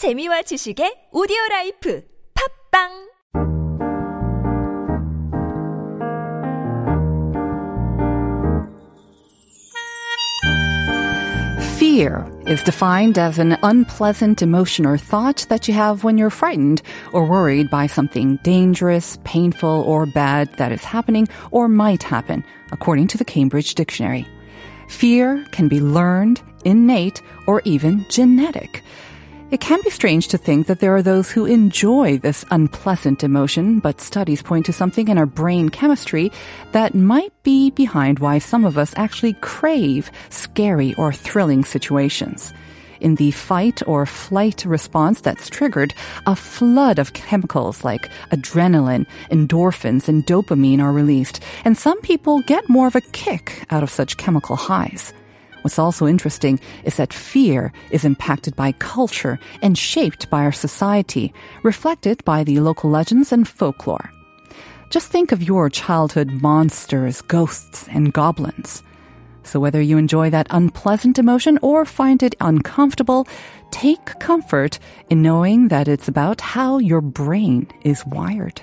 재미와 0.00 0.40
지식의 0.48 1.10
오디오 1.12 1.36
라이프 1.50 2.00
팝빵 2.32 3.10
Fear 11.76 12.24
is 12.46 12.62
defined 12.62 13.18
as 13.18 13.38
an 13.38 13.58
unpleasant 13.62 14.40
emotion 14.40 14.86
or 14.86 14.96
thought 14.96 15.44
that 15.50 15.68
you 15.68 15.74
have 15.74 16.02
when 16.02 16.16
you're 16.16 16.30
frightened 16.30 16.80
or 17.12 17.26
worried 17.26 17.68
by 17.68 17.86
something 17.86 18.38
dangerous, 18.42 19.18
painful, 19.24 19.84
or 19.86 20.06
bad 20.06 20.48
that 20.56 20.72
is 20.72 20.82
happening 20.82 21.28
or 21.50 21.68
might 21.68 22.02
happen, 22.02 22.42
according 22.72 23.08
to 23.08 23.18
the 23.18 23.24
Cambridge 23.26 23.74
Dictionary. 23.74 24.26
Fear 24.88 25.44
can 25.52 25.68
be 25.68 25.82
learned, 25.82 26.40
innate, 26.64 27.20
or 27.46 27.60
even 27.66 28.06
genetic. 28.08 28.82
It 29.50 29.60
can 29.60 29.80
be 29.82 29.90
strange 29.90 30.28
to 30.28 30.38
think 30.38 30.68
that 30.68 30.78
there 30.78 30.94
are 30.94 31.02
those 31.02 31.32
who 31.32 31.44
enjoy 31.44 32.18
this 32.18 32.44
unpleasant 32.52 33.24
emotion, 33.24 33.80
but 33.80 34.00
studies 34.00 34.42
point 34.42 34.66
to 34.66 34.72
something 34.72 35.08
in 35.08 35.18
our 35.18 35.26
brain 35.26 35.70
chemistry 35.70 36.30
that 36.70 36.94
might 36.94 37.32
be 37.42 37.72
behind 37.72 38.20
why 38.20 38.38
some 38.38 38.64
of 38.64 38.78
us 38.78 38.94
actually 38.96 39.32
crave 39.40 40.12
scary 40.28 40.94
or 40.94 41.12
thrilling 41.12 41.64
situations. 41.64 42.52
In 43.00 43.16
the 43.16 43.32
fight 43.32 43.82
or 43.88 44.06
flight 44.06 44.64
response 44.64 45.20
that's 45.20 45.50
triggered, 45.50 45.94
a 46.26 46.36
flood 46.36 47.00
of 47.00 47.14
chemicals 47.14 47.82
like 47.82 48.08
adrenaline, 48.30 49.04
endorphins, 49.32 50.06
and 50.06 50.24
dopamine 50.24 50.80
are 50.80 50.92
released, 50.92 51.42
and 51.64 51.76
some 51.76 52.00
people 52.02 52.40
get 52.42 52.68
more 52.68 52.86
of 52.86 52.94
a 52.94 53.00
kick 53.00 53.64
out 53.70 53.82
of 53.82 53.90
such 53.90 54.16
chemical 54.16 54.54
highs. 54.54 55.12
What's 55.62 55.78
also 55.78 56.06
interesting 56.06 56.58
is 56.84 56.96
that 56.96 57.12
fear 57.12 57.72
is 57.90 58.04
impacted 58.04 58.56
by 58.56 58.72
culture 58.72 59.38
and 59.62 59.76
shaped 59.76 60.30
by 60.30 60.42
our 60.42 60.52
society, 60.52 61.32
reflected 61.62 62.24
by 62.24 62.44
the 62.44 62.60
local 62.60 62.90
legends 62.90 63.32
and 63.32 63.46
folklore. 63.46 64.10
Just 64.90 65.10
think 65.10 65.32
of 65.32 65.42
your 65.42 65.70
childhood 65.70 66.30
monsters, 66.42 67.20
ghosts, 67.22 67.86
and 67.88 68.12
goblins. 68.12 68.82
So 69.42 69.60
whether 69.60 69.80
you 69.80 69.98
enjoy 69.98 70.30
that 70.30 70.46
unpleasant 70.50 71.18
emotion 71.18 71.58
or 71.62 71.84
find 71.84 72.22
it 72.22 72.34
uncomfortable, 72.40 73.26
take 73.70 74.04
comfort 74.18 74.78
in 75.08 75.22
knowing 75.22 75.68
that 75.68 75.88
it's 75.88 76.08
about 76.08 76.40
how 76.40 76.78
your 76.78 77.00
brain 77.00 77.68
is 77.82 78.04
wired. 78.06 78.62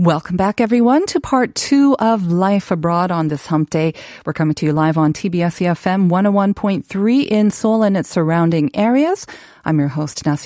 Welcome 0.00 0.36
back, 0.36 0.60
everyone, 0.60 1.06
to 1.06 1.18
part 1.18 1.56
two 1.56 1.96
of 1.98 2.30
Life 2.30 2.70
Abroad 2.70 3.10
on 3.10 3.26
this 3.26 3.46
hump 3.46 3.70
day. 3.70 3.94
We're 4.24 4.32
coming 4.32 4.54
to 4.54 4.66
you 4.66 4.72
live 4.72 4.96
on 4.96 5.12
TBS 5.12 5.58
EFM 5.58 6.08
101.3 6.08 7.26
in 7.26 7.50
Seoul 7.50 7.82
and 7.82 7.96
its 7.96 8.08
surrounding 8.08 8.70
areas. 8.76 9.26
I'm 9.64 9.80
your 9.80 9.88
host, 9.88 10.24
Na 10.24 10.36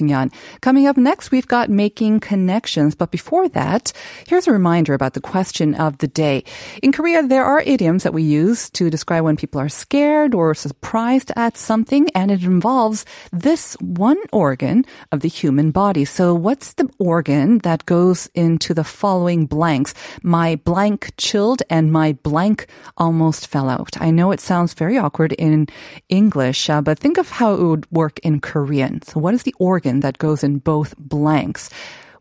Coming 0.62 0.86
up 0.89 0.97
next, 0.97 1.30
we've 1.30 1.47
got 1.47 1.70
Making 1.70 2.19
Connections. 2.19 2.97
But 2.97 3.12
before 3.12 3.48
that, 3.50 3.92
here's 4.27 4.48
a 4.48 4.53
reminder 4.53 4.95
about 4.95 5.12
the 5.12 5.20
question 5.20 5.77
of 5.77 5.98
the 5.98 6.08
day. 6.08 6.42
In 6.83 6.91
Korea, 6.91 7.23
there 7.23 7.45
are 7.45 7.61
idioms 7.61 8.03
that 8.03 8.14
we 8.14 8.25
use 8.25 8.69
to 8.70 8.91
describe 8.91 9.23
when 9.23 9.36
people 9.36 9.61
are 9.61 9.69
scared 9.69 10.34
or 10.34 10.55
surprised 10.55 11.30
at 11.36 11.56
something, 11.56 12.08
and 12.17 12.33
it 12.33 12.42
involves 12.42 13.05
this 13.33 13.75
one 13.80 14.19
organ 14.33 14.84
of 15.12 15.20
the 15.20 15.28
human 15.28 15.70
body. 15.70 16.05
So 16.05 16.34
what's 16.34 16.73
the 16.73 16.91
organ 16.98 17.58
that 17.58 17.86
goes 17.86 18.28
into 18.34 18.75
the 18.75 18.83
following 18.83 19.42
blanks? 19.42 19.94
My 20.23 20.56
blank 20.64 21.11
chilled 21.17 21.64
and 21.70 21.92
my 21.92 22.14
blank 22.23 22.67
almost 22.98 23.48
fell 23.48 23.70
out. 23.70 23.99
I 23.99 24.11
know 24.11 24.32
it 24.32 24.39
sounds 24.39 24.73
very 24.73 24.98
awkward 24.98 25.33
in 25.33 25.67
English, 26.10 26.70
uh, 26.70 26.82
but 26.82 26.99
think 26.99 27.17
of 27.17 27.30
how 27.30 27.54
it 27.54 27.61
would 27.61 27.92
work 27.92 28.20
in 28.20 28.39
Korean. 28.39 29.02
So 29.02 29.20
what 29.20 29.33
is 29.33 29.43
the 29.43 29.55
organ 29.60 30.02
that 30.02 30.17
goes 30.17 30.43
in 30.43 30.60
both 30.60 30.95
blanks? 30.98 31.70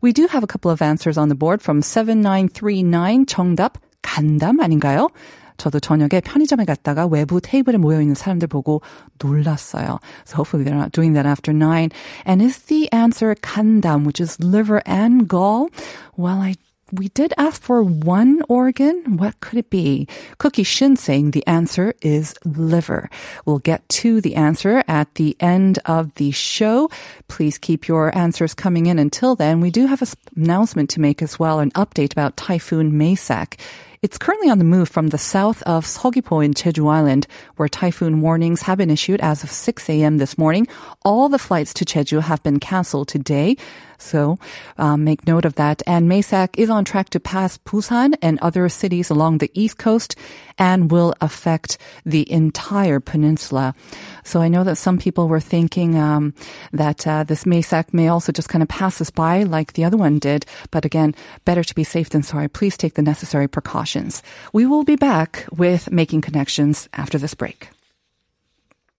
We 0.01 0.13
do 0.13 0.27
have 0.27 0.43
a 0.43 0.47
couple 0.47 0.71
of 0.71 0.81
answers 0.81 1.17
on 1.17 1.29
the 1.29 1.35
board 1.35 1.61
from 1.61 1.81
7939 1.81 3.25
정답 3.25 3.77
간담 4.01 4.59
아닌가요? 4.59 5.09
저도 5.57 5.79
저녁에 5.79 6.21
편의점에 6.21 6.65
갔다가 6.65 7.07
외부 7.07 7.41
테이블에 7.41 7.77
모여 7.77 7.99
있는 7.99 8.15
사람들 8.15 8.47
보고 8.47 8.81
놀랐어요. 9.17 9.99
So 10.25 10.37
hopefully 10.37 10.63
they're 10.63 10.77
not 10.77 10.91
doing 10.91 11.13
that 11.13 11.25
after 11.25 11.51
nine. 11.51 11.89
And 12.25 12.41
is 12.41 12.69
the 12.69 12.91
answer 12.93 13.33
간담, 13.35 14.05
which 14.05 14.21
is 14.21 14.39
liver 14.39 14.81
and 14.85 15.27
gall? 15.27 15.69
Well, 16.15 16.41
I 16.41 16.55
we 16.92 17.08
did 17.08 17.32
ask 17.38 17.60
for 17.62 17.82
one 17.82 18.42
organ. 18.48 19.16
What 19.16 19.40
could 19.40 19.58
it 19.58 19.70
be? 19.70 20.06
Cookie 20.36 20.62
Shin 20.62 20.96
saying 20.96 21.30
the 21.30 21.46
answer 21.46 21.94
is 22.02 22.34
liver. 22.44 23.08
We'll 23.46 23.60
get 23.60 23.88
to 24.00 24.20
the 24.20 24.36
answer 24.36 24.84
at 24.86 25.14
the 25.14 25.34
end 25.40 25.78
of 25.86 26.14
the 26.14 26.30
show. 26.32 26.90
Please 27.28 27.56
keep 27.56 27.88
your 27.88 28.16
answers 28.16 28.52
coming 28.52 28.86
in 28.86 28.98
until 28.98 29.34
then. 29.34 29.60
We 29.60 29.70
do 29.70 29.86
have 29.86 30.02
an 30.02 30.08
announcement 30.36 30.90
to 30.90 31.00
make 31.00 31.22
as 31.22 31.38
well, 31.38 31.60
an 31.60 31.70
update 31.70 32.12
about 32.12 32.36
Typhoon 32.36 32.92
Maysak. 32.92 33.58
It's 34.02 34.18
currently 34.18 34.50
on 34.50 34.58
the 34.58 34.64
move 34.64 34.88
from 34.88 35.08
the 35.08 35.16
south 35.16 35.62
of 35.62 35.86
Seogwipo 35.86 36.44
in 36.44 36.54
Jeju 36.54 36.92
Island, 36.92 37.28
where 37.54 37.68
typhoon 37.68 38.20
warnings 38.20 38.62
have 38.62 38.78
been 38.78 38.90
issued 38.90 39.20
as 39.20 39.44
of 39.44 39.50
6 39.52 39.88
a.m. 39.88 40.18
this 40.18 40.36
morning. 40.36 40.66
All 41.04 41.28
the 41.28 41.38
flights 41.38 41.72
to 41.74 41.84
Jeju 41.84 42.20
have 42.22 42.42
been 42.42 42.58
canceled 42.58 43.06
today. 43.06 43.56
So 44.02 44.38
um, 44.78 45.04
make 45.04 45.26
note 45.26 45.44
of 45.44 45.54
that. 45.54 45.82
And 45.86 46.10
Maysak 46.10 46.58
is 46.58 46.70
on 46.70 46.84
track 46.84 47.10
to 47.10 47.20
pass 47.20 47.58
Busan 47.58 48.14
and 48.20 48.38
other 48.40 48.68
cities 48.68 49.10
along 49.10 49.38
the 49.38 49.50
east 49.54 49.78
coast 49.78 50.16
and 50.58 50.90
will 50.90 51.14
affect 51.20 51.78
the 52.04 52.30
entire 52.30 53.00
peninsula. 53.00 53.74
So 54.24 54.40
I 54.40 54.48
know 54.48 54.64
that 54.64 54.76
some 54.76 54.98
people 54.98 55.28
were 55.28 55.40
thinking 55.40 55.96
um, 55.98 56.34
that 56.72 57.06
uh, 57.06 57.24
this 57.24 57.44
Maysak 57.44 57.92
may 57.92 58.08
also 58.08 58.32
just 58.32 58.48
kind 58.48 58.62
of 58.62 58.68
pass 58.68 59.00
us 59.00 59.10
by 59.10 59.42
like 59.44 59.72
the 59.72 59.84
other 59.84 59.96
one 59.96 60.18
did. 60.18 60.46
But 60.70 60.84
again, 60.84 61.14
better 61.44 61.64
to 61.64 61.74
be 61.74 61.84
safe 61.84 62.10
than 62.10 62.22
sorry. 62.22 62.48
Please 62.48 62.76
take 62.76 62.94
the 62.94 63.02
necessary 63.02 63.48
precautions. 63.48 64.22
We 64.52 64.66
will 64.66 64.84
be 64.84 64.96
back 64.96 65.46
with 65.50 65.90
Making 65.90 66.20
Connections 66.20 66.88
after 66.92 67.18
this 67.18 67.34
break. 67.34 67.71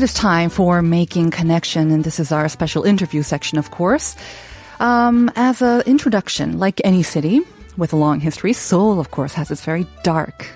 It 0.00 0.04
is 0.04 0.14
time 0.14 0.48
for 0.48 0.80
Making 0.80 1.30
Connection, 1.30 1.90
and 1.90 2.04
this 2.04 2.18
is 2.18 2.32
our 2.32 2.48
special 2.48 2.84
interview 2.84 3.22
section, 3.22 3.58
of 3.58 3.70
course. 3.70 4.16
Um, 4.78 5.30
as 5.36 5.60
an 5.60 5.82
introduction, 5.82 6.58
like 6.58 6.80
any 6.84 7.02
city 7.02 7.42
with 7.76 7.92
a 7.92 7.96
long 7.96 8.18
history, 8.18 8.54
Seoul, 8.54 8.98
of 8.98 9.10
course, 9.10 9.34
has 9.34 9.50
its 9.50 9.62
very 9.62 9.86
dark 10.02 10.46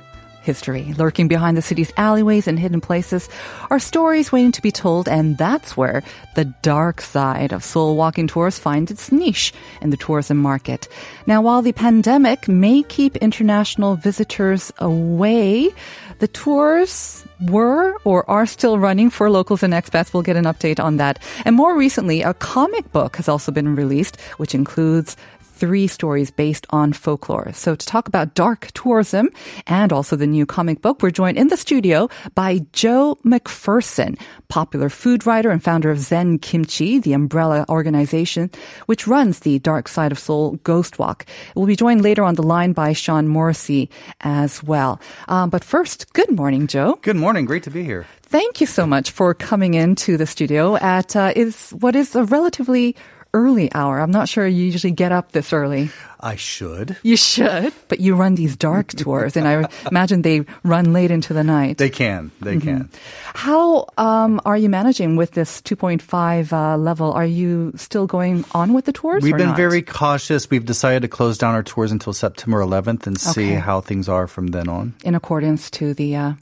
history. 0.45 0.95
Lurking 0.97 1.29
behind 1.29 1.57
the 1.57 1.63
city's 1.63 1.93
alleyways 1.97 2.47
and 2.47 2.59
hidden 2.59 2.81
places 2.81 3.29
are 3.71 3.79
stories 3.79 4.31
waiting 4.31 4.53
to 4.53 4.63
be 4.63 4.71
told, 4.71 5.09
and 5.09 5.37
that's 5.37 5.77
where 5.77 6.03
the 6.37 6.47
dark 6.63 7.01
side 7.01 7.53
of 7.53 7.65
Seoul 7.65 7.97
walking 7.97 8.27
tours 8.27 8.59
finds 8.59 8.91
its 8.91 9.11
niche 9.11 9.53
in 9.81 9.91
the 9.91 9.97
tourism 9.97 10.37
market. 10.37 10.89
Now, 11.27 11.43
while 11.43 11.63
the 11.63 11.73
pandemic 11.73 12.49
may 12.49 12.83
keep 12.83 13.17
international 13.17 13.97
visitors 13.97 14.73
away, 14.79 15.75
the 16.19 16.29
tours 16.29 17.25
were 17.49 17.97
or 18.05 18.29
are 18.31 18.47
still 18.47 18.79
running 18.79 19.11
for 19.11 19.31
locals 19.31 19.63
and 19.63 19.73
expats. 19.73 20.13
We'll 20.13 20.23
get 20.23 20.37
an 20.37 20.45
update 20.45 20.83
on 20.83 20.97
that. 20.99 21.23
And 21.45 21.57
more 21.57 21.77
recently, 21.77 22.23
a 22.23 22.35
comic 22.35 22.91
book 22.93 23.17
has 23.17 23.29
also 23.29 23.53
been 23.53 23.75
released, 23.77 24.21
which 24.39 24.55
includes 24.55 25.17
three 25.55 25.87
stories 25.87 26.31
based 26.31 26.67
on 26.71 26.93
folklore. 26.93 27.53
So 27.53 27.75
to 27.75 27.87
talk 27.87 28.09
about 28.09 28.35
dark 28.35 28.71
tourism 28.75 29.31
and 29.67 29.93
also 29.93 30.17
the 30.17 30.27
new 30.27 30.47
comic 30.47 30.83
book, 30.83 31.03
we're 31.03 31.11
joined 31.11 31.39
in 31.39 31.49
the 31.49 31.57
studio 31.57 32.09
by 32.35 32.61
Joe 32.73 33.17
McPherson, 33.25 34.19
popular 34.49 34.89
food 34.89 35.27
writer 35.27 35.51
and 35.51 35.63
founder 35.63 35.91
of 35.91 35.99
Zen 35.99 36.39
Kimchi, 36.39 36.99
the 36.99 37.13
umbrella 37.13 37.65
organization 37.69 38.51
which 38.87 39.07
runs 39.07 39.41
the 39.41 39.59
Dark 39.61 39.89
Side 39.89 40.13
of 40.13 40.19
Seoul 40.19 40.53
Ghost 40.65 40.99
Walk. 40.99 41.27
We'll 41.55 41.67
be 41.67 41.77
joined 41.77 42.03
later 42.03 42.25
on 42.25 42.35
the 42.35 42.43
line 42.43 42.73
by 42.73 42.93
Sean 42.93 43.29
Morrissey 43.29 43.91
as 44.21 44.63
well. 44.63 45.01
Um, 45.29 45.51
but 45.51 45.65
first, 45.65 46.13
good 46.13 46.31
morning, 46.31 46.67
Joe. 46.67 46.99
Good 47.03 47.17
morning. 47.17 47.45
Great 47.45 47.63
to 47.65 47.71
be 47.71 47.85
here. 47.85 48.07
Thank 48.23 48.61
you 48.61 48.67
so 48.67 48.87
much 48.87 49.11
for 49.11 49.35
coming 49.35 49.75
into 49.75 50.17
the 50.17 50.27
studio 50.27 50.77
at 50.77 51.15
uh, 51.15 51.33
is 51.37 51.71
what 51.71 51.95
is 51.95 52.17
a 52.17 52.25
relatively 52.25 52.97
early 53.35 53.71
hour. 53.75 54.01
I'm 54.01 54.11
not 54.11 54.29
sure 54.29 54.47
you 54.47 54.65
usually 54.65 54.93
get 54.93 55.13
up 55.13 55.33
this 55.33 55.53
early. 55.53 55.91
I 56.25 56.37
should. 56.37 56.97
You 57.03 57.19
should, 57.19 57.75
but 57.89 58.01
you 58.01 58.17
run 58.17 58.35
these 58.35 58.57
dark 58.57 58.89
tours, 58.97 59.37
and 59.37 59.47
I 59.47 59.69
imagine 59.91 60.23
they 60.23 60.47
run 60.63 60.95
late 60.95 61.11
into 61.11 61.35
the 61.35 61.45
night. 61.45 61.77
They 61.77 61.91
can. 61.91 62.31
They 62.41 62.57
mm-hmm. 62.57 62.67
can. 62.67 62.89
How 63.35 63.89
um, 63.99 64.41
are 64.47 64.57
you 64.57 64.71
managing 64.71 65.17
with 65.17 65.33
this 65.33 65.61
2.5 65.61 66.51
uh, 66.51 66.79
level? 66.79 67.13
Are 67.13 67.27
you 67.27 67.73
still 67.77 68.07
going 68.07 68.47
on 68.53 68.73
with 68.73 68.87
the 68.87 68.93
tours? 68.93 69.23
We've 69.23 69.37
been 69.37 69.49
not? 69.49 69.57
very 69.59 69.83
cautious. 69.83 70.49
We've 70.49 70.65
decided 70.65 71.03
to 71.03 71.09
close 71.09 71.37
down 71.37 71.55
our 71.55 71.63
tours 71.63 71.93
until 71.93 72.15
September 72.15 72.61
11th 72.61 73.07
and 73.07 73.21
see 73.21 73.53
how 73.53 73.83
things 73.83 74.09
are 74.09 74.27
from 74.27 74.47
then 74.47 74.69
on. 74.69 74.95
In 75.05 75.15
accordance 75.15 75.71
to 75.73 75.93
the 75.93 76.17
uh, 76.17 76.33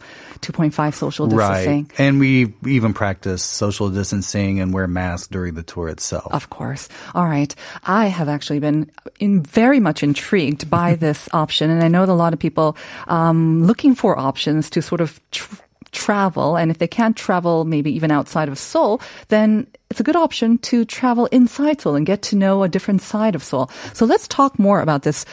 2.5 0.42 0.94
social 0.94 1.26
distancing. 1.26 1.88
Right. 1.90 2.00
And 2.00 2.20
we 2.20 2.54
even 2.66 2.92
practice 2.92 3.42
social 3.42 3.90
distancing 3.90 4.60
and 4.60 4.72
wear 4.74 4.86
masks 4.86 5.28
during 5.28 5.54
the 5.54 5.62
tour 5.62 5.88
itself. 5.88 6.32
Of 6.32 6.50
course. 6.50 6.88
All 7.14 7.26
right. 7.26 7.54
I 7.84 8.06
have 8.06 8.28
actually 8.28 8.60
been 8.60 8.90
in 9.18 9.42
very 9.42 9.71
much 9.80 10.02
intrigued 10.02 10.68
by 10.68 10.94
this 10.94 11.28
option. 11.32 11.70
And 11.70 11.82
I 11.82 11.88
know 11.88 12.06
that 12.06 12.12
a 12.12 12.14
lot 12.14 12.32
of 12.32 12.38
people 12.38 12.76
um, 13.08 13.64
looking 13.64 13.94
for 13.94 14.18
options 14.18 14.70
to 14.70 14.82
sort 14.82 15.00
of 15.00 15.20
tr- 15.30 15.56
travel. 15.92 16.56
And 16.56 16.70
if 16.70 16.78
they 16.78 16.88
can't 16.88 17.16
travel 17.16 17.64
maybe 17.64 17.94
even 17.94 18.10
outside 18.10 18.48
of 18.48 18.58
Seoul, 18.58 19.00
then 19.28 19.66
it's 19.90 20.00
a 20.00 20.02
good 20.02 20.16
option 20.16 20.58
to 20.58 20.84
travel 20.84 21.26
inside 21.26 21.80
Seoul 21.80 21.94
and 21.94 22.06
get 22.06 22.22
to 22.22 22.36
know 22.36 22.62
a 22.62 22.68
different 22.68 23.02
side 23.02 23.34
of 23.34 23.42
Seoul. 23.42 23.70
So 23.92 24.06
let's 24.06 24.26
talk 24.26 24.58
more 24.58 24.80
about 24.80 25.02
this 25.02 25.24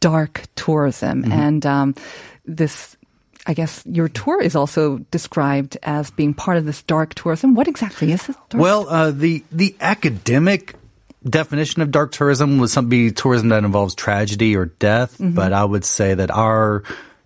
dark 0.00 0.44
tourism 0.56 1.22
mm-hmm. 1.22 1.32
and 1.32 1.64
um, 1.64 1.94
this 2.44 2.96
I 3.46 3.54
guess 3.54 3.82
your 3.86 4.08
tour 4.08 4.40
is 4.40 4.54
also 4.54 4.98
described 5.10 5.76
as 5.82 6.10
being 6.12 6.32
part 6.32 6.58
of 6.58 6.64
this 6.64 6.82
dark 6.82 7.14
tourism. 7.14 7.54
What 7.54 7.66
exactly 7.66 8.12
is 8.12 8.26
this? 8.26 8.36
well, 8.54 8.88
uh, 8.88 9.10
the 9.10 9.42
the 9.50 9.74
academic 9.80 10.76
definition 11.24 11.82
of 11.82 11.90
dark 11.90 12.12
tourism 12.12 12.58
would 12.58 12.70
some 12.70 12.88
be 12.88 13.10
tourism 13.10 13.48
that 13.50 13.64
involves 13.64 13.94
tragedy 13.94 14.56
or 14.56 14.66
death, 14.66 15.14
mm-hmm. 15.14 15.32
but 15.32 15.52
I 15.52 15.64
would 15.64 15.84
say 15.84 16.14
that 16.14 16.30
our 16.30 16.82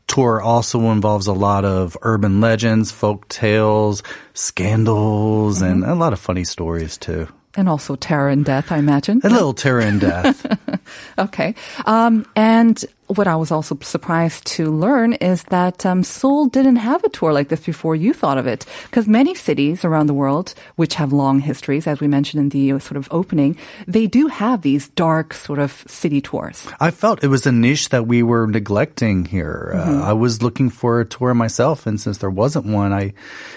tour 0.07 0.41
also 0.41 0.81
involves 0.91 1.27
a 1.27 1.33
lot 1.33 1.65
of 1.65 1.97
urban 2.03 2.41
legends, 2.41 2.91
folk 2.91 3.29
tales, 3.29 4.03
scandals, 4.35 5.63
mm-hmm. 5.63 5.83
and 5.83 5.85
a 5.85 5.95
lot 5.95 6.13
of 6.13 6.21
funny 6.21 6.45
stories 6.45 6.97
too. 6.97 7.29
And 7.55 7.69
also 7.69 7.97
terror 7.97 8.29
and 8.29 8.45
death, 8.45 8.71
I 8.71 8.79
imagine. 8.79 9.21
A 9.25 9.31
little 9.31 9.55
terror 9.55 9.81
and 9.81 10.01
death. 10.01 10.45
okay. 11.19 11.55
Um, 11.87 12.27
and 12.35 12.85
what 13.09 13.27
I 13.27 13.37
was 13.37 13.51
also 13.51 13.79
surprised 13.83 14.47
to 14.59 14.71
learn 14.73 15.13
is 15.15 15.45
that 15.45 15.87
um, 15.87 16.03
Seoul 16.03 16.47
didn't 16.47 16.77
have 16.77 17.05
a 17.05 17.09
tour 17.09 17.33
like 17.33 17.49
this 17.49 17.61
before 17.61 17.95
you 17.95 18.13
thought 18.13 18.39
of 18.39 18.47
it. 18.47 18.67
Because 18.85 19.07
many 19.07 19.35
cities 19.35 19.85
around 19.85 20.07
the 20.07 20.15
world, 20.15 20.55
which 20.77 20.95
have 20.95 21.13
long 21.13 21.41
histories, 21.41 21.87
as 21.87 22.01
we 22.01 22.09
mentioned 22.09 22.41
in 22.41 22.49
the 22.49 22.81
sort 22.81 22.97
of 22.97 23.09
opening, 23.11 23.59
they 23.87 24.07
do 24.07 24.27
have 24.27 24.63
these 24.63 24.89
dark 24.89 25.35
sort 25.35 25.59
of 25.59 25.85
city 25.87 26.21
tours. 26.21 26.67
I 26.81 26.91
felt 26.91 27.23
it 27.23 27.29
was 27.29 27.47
a 27.47 27.53
niche 27.53 27.91
that 27.91 28.07
we 28.07 28.23
were 28.23 28.47
neglecting 28.47 29.25
here. 29.25 29.73
Uh, 29.75 29.79
mm-hmm. 29.79 30.01
Uh, 30.03 30.05
I 30.05 30.13
was 30.13 30.43
looking 30.43 30.71
for 30.71 31.01
a 31.01 31.05
tour 31.05 31.35
myself, 31.35 31.87
and 31.87 32.01
since 32.01 32.19
there 32.19 32.31
wasn't 32.31 32.67
one, 32.67 32.93
I 32.93 33.13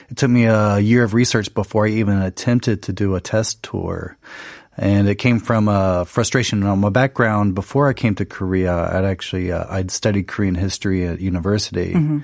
it 0.09 0.17
took 0.17 0.29
me 0.29 0.45
a 0.45 0.79
year 0.79 1.03
of 1.03 1.13
research 1.13 1.53
before 1.53 1.87
I 1.87 1.89
even 1.89 2.21
attempted 2.21 2.83
to 2.83 2.93
do 2.93 3.15
a 3.15 3.21
test 3.21 3.63
tour 3.63 4.17
and 4.79 5.09
it 5.09 5.15
came 5.15 5.39
from 5.39 5.67
a 5.67 6.05
frustration 6.05 6.63
on 6.63 6.79
my 6.79 6.89
background 6.89 7.53
before 7.53 7.89
I 7.89 7.93
came 7.93 8.15
to 8.15 8.25
Korea. 8.25 8.73
I'd 8.73 9.05
actually 9.05 9.51
uh, 9.51 9.65
I'd 9.69 9.91
studied 9.91 10.27
Korean 10.27 10.55
history 10.55 11.05
at 11.05 11.19
university. 11.19 11.93
Mm-hmm. 11.93 12.19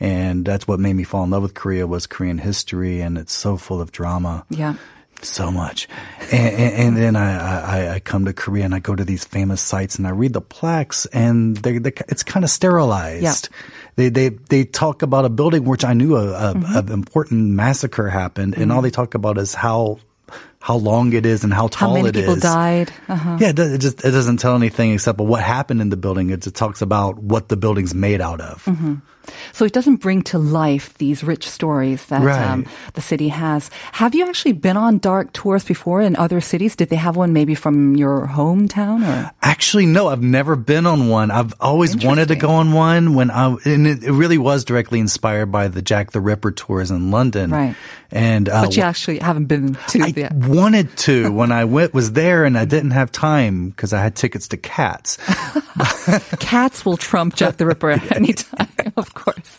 And 0.00 0.44
that's 0.44 0.68
what 0.68 0.80
made 0.80 0.94
me 0.94 1.04
fall 1.04 1.24
in 1.24 1.30
love 1.30 1.42
with 1.42 1.54
Korea 1.54 1.86
was 1.86 2.06
Korean 2.08 2.38
history, 2.38 3.00
and 3.00 3.16
it's 3.16 3.32
so 3.32 3.56
full 3.56 3.80
of 3.80 3.92
drama. 3.92 4.44
Yeah 4.50 4.74
so 5.22 5.50
much. 5.50 5.88
And, 6.32 6.54
and, 6.54 6.74
and 6.74 6.96
then 6.96 7.16
I, 7.16 7.60
I, 7.60 7.94
I, 7.94 8.00
come 8.00 8.26
to 8.26 8.32
Korea 8.32 8.64
and 8.64 8.74
I 8.74 8.78
go 8.78 8.94
to 8.94 9.04
these 9.04 9.24
famous 9.24 9.62
sites 9.62 9.96
and 9.96 10.06
I 10.06 10.10
read 10.10 10.32
the 10.32 10.40
plaques 10.40 11.06
and 11.06 11.56
they, 11.56 11.78
they, 11.78 11.92
it's 12.08 12.22
kind 12.22 12.44
of 12.44 12.50
sterilized. 12.50 13.48
Yeah. 13.50 13.58
They, 13.96 14.08
they, 14.10 14.28
they 14.28 14.64
talk 14.64 15.02
about 15.02 15.24
a 15.24 15.30
building 15.30 15.64
which 15.64 15.84
I 15.84 15.94
knew 15.94 16.16
a, 16.16 16.50
a, 16.50 16.54
mm-hmm. 16.54 16.90
a 16.90 16.92
important 16.92 17.50
massacre 17.50 18.08
happened 18.08 18.54
mm-hmm. 18.54 18.62
and 18.62 18.72
all 18.72 18.82
they 18.82 18.90
talk 18.90 19.14
about 19.14 19.38
is 19.38 19.54
how 19.54 19.98
how 20.64 20.76
long 20.76 21.12
it 21.12 21.26
is 21.26 21.44
and 21.44 21.52
how 21.52 21.68
tall 21.68 21.94
it 21.94 21.98
is. 21.98 22.00
how 22.00 22.02
many 22.04 22.08
it 22.08 22.14
people 22.22 22.36
is. 22.36 22.42
died. 22.42 22.90
Uh-huh. 23.06 23.36
Yeah, 23.38 23.52
it, 23.54 23.82
just 23.82 24.02
it 24.02 24.12
doesn't 24.12 24.38
tell 24.38 24.56
anything 24.56 24.92
except 24.92 25.18
what 25.18 25.42
happened 25.42 25.82
in 25.82 25.90
the 25.90 25.98
building. 25.98 26.30
It 26.30 26.40
just 26.40 26.56
talks 26.56 26.80
about 26.80 27.18
what 27.18 27.50
the 27.50 27.56
building's 27.58 27.94
made 27.94 28.22
out 28.22 28.40
of. 28.40 28.64
Mm-hmm. 28.64 28.94
So 29.52 29.64
it 29.64 29.72
doesn't 29.72 29.96
bring 29.96 30.22
to 30.22 30.38
life 30.38 30.96
these 30.98 31.22
rich 31.22 31.48
stories 31.48 32.04
that 32.06 32.22
right. 32.22 32.50
um, 32.50 32.66
the 32.94 33.00
city 33.00 33.28
has. 33.28 33.70
Have 33.92 34.14
you 34.14 34.26
actually 34.26 34.52
been 34.52 34.76
on 34.76 34.98
dark 34.98 35.32
tours 35.32 35.64
before 35.64 36.00
in 36.00 36.16
other 36.16 36.40
cities? 36.40 36.76
Did 36.76 36.88
they 36.88 36.96
have 36.96 37.16
one 37.16 37.32
maybe 37.32 37.54
from 37.54 37.96
your 37.96 38.26
hometown? 38.26 39.06
Or? 39.06 39.30
Actually, 39.42 39.86
no. 39.86 40.08
I've 40.08 40.22
never 40.22 40.56
been 40.56 40.86
on 40.86 41.08
one. 41.08 41.30
I've 41.30 41.54
always 41.60 41.96
wanted 41.96 42.28
to 42.28 42.36
go 42.36 42.50
on 42.50 42.72
one 42.72 43.14
when 43.14 43.30
I, 43.30 43.56
and 43.64 43.86
it, 43.86 44.04
it, 44.04 44.12
really 44.12 44.38
was 44.38 44.64
directly 44.64 45.00
inspired 45.00 45.46
by 45.46 45.68
the 45.68 45.82
Jack 45.82 46.12
the 46.12 46.20
Ripper 46.20 46.52
tours 46.52 46.90
in 46.90 47.10
London. 47.10 47.50
Right. 47.50 47.76
And 48.10 48.48
uh, 48.48 48.66
but 48.66 48.76
you 48.76 48.82
actually 48.82 49.18
haven't 49.18 49.46
been 49.46 49.74
to. 49.88 50.00
I 50.00 50.12
yet. 50.14 50.32
Wanted 50.54 50.96
to 50.98 51.32
when 51.32 51.52
I 51.52 51.64
went 51.64 51.92
was 51.92 52.12
there, 52.12 52.44
and 52.44 52.56
I 52.56 52.64
didn't 52.64 52.92
have 52.92 53.10
time 53.12 53.70
because 53.70 53.92
I 53.92 54.02
had 54.02 54.14
tickets 54.14 54.48
to 54.48 54.56
Cats. 54.56 55.16
Cats 56.38 56.86
will 56.86 56.96
trump 56.96 57.34
Jack 57.34 57.56
the 57.56 57.66
Ripper 57.66 57.90
at 57.92 58.14
any 58.16 58.32
time, 58.32 58.68
of 58.96 59.12
course. 59.14 59.58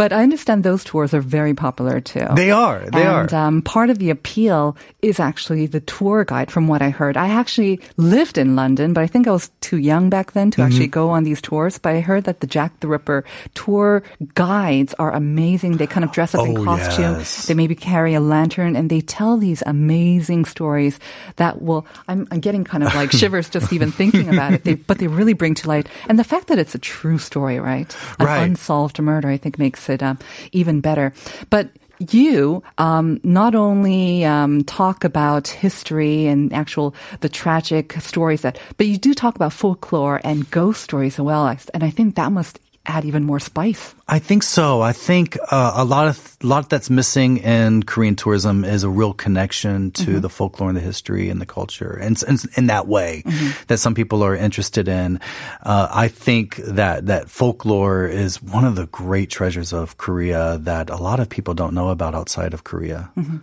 But 0.00 0.14
I 0.14 0.22
understand 0.22 0.64
those 0.64 0.82
tours 0.82 1.12
are 1.12 1.20
very 1.20 1.52
popular 1.52 2.00
too. 2.00 2.26
They 2.34 2.50
are. 2.50 2.88
They 2.88 3.04
and, 3.04 3.30
are. 3.34 3.36
Um, 3.36 3.60
part 3.60 3.90
of 3.90 3.98
the 3.98 4.08
appeal 4.08 4.74
is 5.02 5.20
actually 5.20 5.66
the 5.66 5.80
tour 5.80 6.24
guide. 6.24 6.50
From 6.50 6.68
what 6.68 6.80
I 6.80 6.88
heard, 6.88 7.18
I 7.18 7.28
actually 7.28 7.80
lived 7.98 8.38
in 8.38 8.56
London, 8.56 8.94
but 8.94 9.04
I 9.04 9.06
think 9.06 9.28
I 9.28 9.30
was 9.30 9.50
too 9.60 9.76
young 9.76 10.08
back 10.08 10.32
then 10.32 10.50
to 10.52 10.62
mm-hmm. 10.62 10.66
actually 10.66 10.86
go 10.86 11.10
on 11.10 11.24
these 11.24 11.42
tours. 11.42 11.76
But 11.76 11.96
I 11.96 12.00
heard 12.00 12.24
that 12.24 12.40
the 12.40 12.46
Jack 12.46 12.80
the 12.80 12.88
Ripper 12.88 13.26
tour 13.52 14.02
guides 14.32 14.94
are 14.94 15.12
amazing. 15.12 15.76
They 15.76 15.86
kind 15.86 16.02
of 16.02 16.12
dress 16.12 16.34
up 16.34 16.40
oh, 16.40 16.44
in 16.46 16.64
costume. 16.64 17.20
Yes. 17.20 17.44
They 17.44 17.52
maybe 17.52 17.74
carry 17.74 18.14
a 18.14 18.20
lantern, 18.20 18.76
and 18.76 18.88
they 18.88 19.02
tell 19.02 19.36
these 19.36 19.62
amazing 19.66 20.46
stories 20.46 20.98
that 21.36 21.60
will. 21.60 21.84
I'm, 22.08 22.26
I'm 22.30 22.40
getting 22.40 22.64
kind 22.64 22.84
of 22.84 22.94
like 22.94 23.12
shivers 23.20 23.50
just 23.50 23.70
even 23.70 23.92
thinking 23.92 24.30
about 24.32 24.54
it. 24.54 24.64
They, 24.64 24.80
but 24.80 24.96
they 24.96 25.08
really 25.08 25.34
bring 25.34 25.52
to 25.56 25.68
light, 25.68 25.90
and 26.08 26.18
the 26.18 26.24
fact 26.24 26.46
that 26.46 26.58
it's 26.58 26.74
a 26.74 26.80
true 26.80 27.18
story, 27.18 27.60
right? 27.60 27.94
An 28.18 28.24
right. 28.24 28.42
unsolved 28.44 28.98
murder, 28.98 29.28
I 29.28 29.36
think 29.36 29.58
makes 29.58 29.89
it 29.90 30.02
uh, 30.02 30.14
even 30.52 30.80
better. 30.80 31.12
But 31.50 31.70
you 32.10 32.62
um, 32.78 33.20
not 33.22 33.54
only 33.54 34.24
um, 34.24 34.64
talk 34.64 35.04
about 35.04 35.48
history 35.48 36.26
and 36.26 36.52
actual 36.52 36.94
the 37.20 37.28
tragic 37.28 37.92
stories 38.00 38.42
that, 38.42 38.58
but 38.78 38.86
you 38.86 38.96
do 38.96 39.12
talk 39.12 39.36
about 39.36 39.52
folklore 39.52 40.20
and 40.24 40.50
ghost 40.50 40.82
stories 40.82 41.14
as 41.14 41.20
well. 41.20 41.46
And 41.74 41.84
I 41.84 41.90
think 41.90 42.14
that 42.14 42.32
must 42.32 42.58
add 42.90 43.04
even 43.04 43.24
more 43.24 43.38
spice. 43.38 43.94
I 44.10 44.18
think 44.18 44.42
so. 44.42 44.82
I 44.82 44.92
think 44.92 45.38
uh, 45.52 45.72
a 45.76 45.84
lot 45.84 46.08
of 46.08 46.36
a 46.42 46.46
lot 46.46 46.68
that's 46.68 46.90
missing 46.90 47.38
in 47.38 47.84
Korean 47.84 48.16
tourism 48.16 48.64
is 48.64 48.82
a 48.82 48.88
real 48.88 49.12
connection 49.12 49.92
to 49.92 50.02
mm-hmm. 50.02 50.20
the 50.20 50.28
folklore 50.28 50.68
and 50.68 50.76
the 50.76 50.82
history 50.82 51.30
and 51.30 51.40
the 51.40 51.46
culture, 51.46 51.92
and, 51.92 52.20
and 52.26 52.42
in 52.56 52.66
that 52.66 52.88
way 52.88 53.22
mm-hmm. 53.24 53.50
that 53.68 53.78
some 53.78 53.94
people 53.94 54.24
are 54.24 54.34
interested 54.34 54.88
in. 54.88 55.20
Uh, 55.62 55.86
I 55.90 56.08
think 56.08 56.56
that 56.56 57.06
that 57.06 57.30
folklore 57.30 58.06
is 58.06 58.42
one 58.42 58.64
of 58.64 58.74
the 58.74 58.86
great 58.86 59.30
treasures 59.30 59.72
of 59.72 59.96
Korea 59.96 60.58
that 60.62 60.90
a 60.90 60.96
lot 60.96 61.20
of 61.20 61.28
people 61.28 61.54
don't 61.54 61.74
know 61.74 61.90
about 61.90 62.14
outside 62.14 62.52
of 62.52 62.64
Korea. 62.64 63.10
Mm-hmm. 63.16 63.38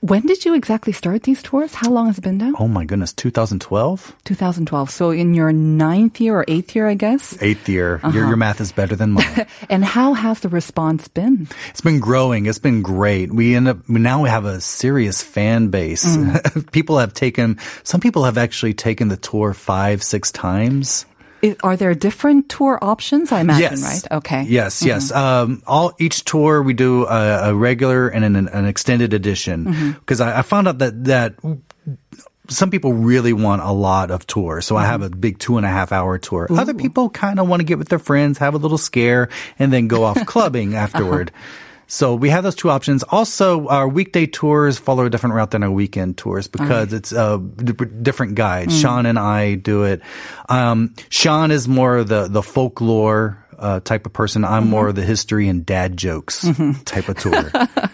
When 0.00 0.22
did 0.26 0.44
you 0.44 0.54
exactly 0.54 0.92
start 0.92 1.22
these 1.22 1.42
tours? 1.42 1.74
How 1.74 1.90
long 1.90 2.06
has 2.08 2.18
it 2.18 2.22
been 2.22 2.38
now? 2.38 2.54
Oh 2.58 2.66
my 2.66 2.84
goodness, 2.84 3.12
2012. 3.12 4.16
2012. 4.24 4.90
So 4.90 5.10
in 5.10 5.34
your 5.34 5.52
ninth 5.52 6.20
year 6.20 6.40
or 6.40 6.44
eighth 6.48 6.74
year, 6.74 6.88
I 6.88 6.94
guess. 6.94 7.40
Eighth 7.40 7.68
year. 7.68 8.00
Uh-huh. 8.02 8.10
Your, 8.10 8.26
your 8.26 8.36
math 8.36 8.60
is 8.60 8.72
better 8.72 8.87
than 8.96 9.12
mine. 9.12 9.46
and 9.70 9.84
how 9.84 10.14
has 10.14 10.40
the 10.40 10.48
response 10.48 11.08
been? 11.08 11.48
It's 11.70 11.80
been 11.80 12.00
growing. 12.00 12.46
It's 12.46 12.58
been 12.58 12.82
great. 12.82 13.32
We 13.32 13.54
end 13.54 13.68
up 13.68 13.88
now 13.88 14.22
we 14.22 14.28
have 14.28 14.44
a 14.44 14.60
serious 14.60 15.22
fan 15.22 15.68
base. 15.68 16.16
Mm. 16.16 16.70
people 16.72 16.98
have 16.98 17.14
taken. 17.14 17.58
Some 17.82 18.00
people 18.00 18.24
have 18.24 18.38
actually 18.38 18.74
taken 18.74 19.08
the 19.08 19.16
tour 19.16 19.54
five, 19.54 20.02
six 20.02 20.30
times. 20.30 21.06
Are 21.62 21.76
there 21.76 21.94
different 21.94 22.48
tour 22.48 22.78
options? 22.82 23.30
I 23.30 23.40
imagine, 23.40 23.78
yes. 23.78 23.82
right? 23.82 24.16
Okay. 24.18 24.42
Yes, 24.42 24.78
mm-hmm. 24.78 24.88
yes. 24.88 25.12
Um, 25.12 25.62
all 25.66 25.92
each 25.98 26.24
tour 26.24 26.62
we 26.62 26.74
do 26.74 27.06
a, 27.06 27.50
a 27.50 27.54
regular 27.54 28.08
and 28.08 28.24
an, 28.24 28.48
an 28.48 28.64
extended 28.64 29.14
edition 29.14 29.94
because 30.00 30.18
mm-hmm. 30.18 30.36
I, 30.36 30.40
I, 30.40 30.42
found 30.42 30.66
out 30.66 30.78
that 30.78 31.04
that 31.04 31.34
some 32.48 32.70
people 32.70 32.92
really 32.92 33.32
want 33.32 33.62
a 33.62 33.72
lot 33.72 34.10
of 34.10 34.26
tours. 34.26 34.66
So 34.66 34.76
I 34.76 34.84
have 34.86 35.02
a 35.02 35.10
big 35.10 35.38
two 35.38 35.56
and 35.56 35.66
a 35.66 35.68
half 35.68 35.92
hour 35.92 36.18
tour. 36.18 36.46
Other 36.50 36.74
people 36.74 37.10
kind 37.10 37.38
of 37.38 37.48
want 37.48 37.60
to 37.60 37.64
get 37.64 37.78
with 37.78 37.88
their 37.88 37.98
friends, 37.98 38.38
have 38.38 38.54
a 38.54 38.58
little 38.58 38.78
scare, 38.78 39.28
and 39.58 39.72
then 39.72 39.88
go 39.88 40.04
off 40.04 40.24
clubbing 40.26 40.74
afterward. 40.74 41.30
So 41.90 42.14
we 42.14 42.28
have 42.28 42.44
those 42.44 42.54
two 42.54 42.68
options. 42.68 43.02
Also, 43.02 43.66
our 43.68 43.88
weekday 43.88 44.26
tours 44.26 44.78
follow 44.78 45.06
a 45.06 45.10
different 45.10 45.34
route 45.36 45.52
than 45.52 45.62
our 45.62 45.70
weekend 45.70 46.18
tours 46.18 46.46
because 46.46 46.92
it's 46.92 47.14
uh, 47.14 47.38
d- 47.38 47.72
different 48.02 48.34
guides. 48.34 48.78
Sean 48.78 49.06
and 49.06 49.18
I 49.18 49.54
do 49.54 49.84
it. 49.84 50.02
Um, 50.50 50.94
Sean 51.08 51.50
is 51.50 51.66
more 51.66 52.04
the 52.04 52.28
the 52.28 52.42
folklore. 52.42 53.44
Uh, 53.58 53.80
type 53.80 54.06
of 54.06 54.12
person. 54.12 54.44
I'm 54.44 54.70
more 54.70 54.86
of 54.86 54.94
the 54.94 55.02
history 55.02 55.48
and 55.48 55.66
dad 55.66 55.96
jokes 55.96 56.46
type 56.84 57.08
of 57.08 57.18
tour. 57.18 57.50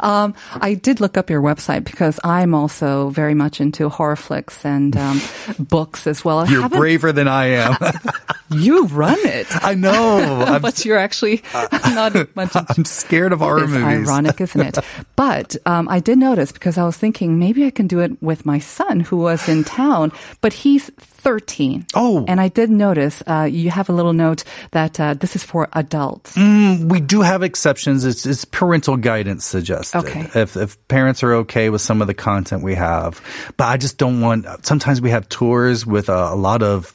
Um, 0.00 0.34
I 0.54 0.74
did 0.74 1.00
look 1.00 1.16
up 1.16 1.30
your 1.30 1.42
website 1.42 1.84
because 1.84 2.20
I'm 2.24 2.54
also 2.54 3.10
very 3.10 3.34
much 3.34 3.60
into 3.60 3.88
horror 3.88 4.16
flicks 4.16 4.64
and 4.64 4.96
um, 4.96 5.20
books 5.58 6.06
as 6.06 6.24
well. 6.24 6.40
I 6.40 6.46
You're 6.46 6.68
braver 6.68 7.12
than 7.12 7.28
I 7.28 7.46
am. 7.46 7.76
You 8.50 8.86
run 8.86 9.18
it. 9.18 9.46
I 9.62 9.74
know. 9.74 10.58
But 10.62 10.84
you're 10.84 10.96
actually 10.96 11.42
not 11.52 12.14
much 12.34 12.56
into 12.56 12.74
I'm 12.76 12.84
scared 12.86 13.32
of 13.34 13.40
horror 13.40 13.64
it's 13.64 13.72
movies. 13.72 14.08
ironic, 14.08 14.40
isn't 14.40 14.60
it? 14.60 14.78
But 15.16 15.56
um, 15.66 15.86
I 15.88 16.00
did 16.00 16.18
notice 16.18 16.50
because 16.50 16.78
I 16.78 16.84
was 16.84 16.96
thinking 16.96 17.38
maybe 17.38 17.66
I 17.66 17.70
can 17.70 17.86
do 17.86 18.00
it 18.00 18.22
with 18.22 18.46
my 18.46 18.58
son 18.58 19.00
who 19.00 19.18
was 19.18 19.48
in 19.48 19.64
town, 19.64 20.12
but 20.40 20.52
he's 20.52 20.90
13. 20.96 21.86
Oh. 21.94 22.24
And 22.26 22.40
I 22.40 22.48
did 22.48 22.70
notice 22.70 23.22
uh, 23.26 23.48
you 23.50 23.70
have 23.70 23.88
a 23.90 23.92
little 23.92 24.14
note 24.14 24.44
that 24.70 24.98
uh, 24.98 25.14
this 25.14 25.36
is 25.36 25.42
for 25.44 25.68
adults. 25.74 26.34
We 26.36 27.00
do 27.00 27.20
have 27.20 27.42
exceptions. 27.42 28.04
It's, 28.04 28.24
it's 28.24 28.44
parental 28.46 28.96
guidance 28.96 29.44
suggested. 29.44 29.87
Okay. 29.94 30.28
If, 30.34 30.56
if 30.56 30.76
parents 30.88 31.22
are 31.22 31.34
okay 31.34 31.70
with 31.70 31.80
some 31.80 32.00
of 32.00 32.06
the 32.06 32.14
content 32.14 32.62
we 32.62 32.74
have. 32.74 33.20
But 33.56 33.66
I 33.66 33.76
just 33.76 33.98
don't 33.98 34.20
want, 34.20 34.46
sometimes 34.64 35.00
we 35.00 35.10
have 35.10 35.28
tours 35.28 35.84
with 35.86 36.08
a, 36.08 36.32
a 36.32 36.36
lot 36.36 36.62
of 36.62 36.92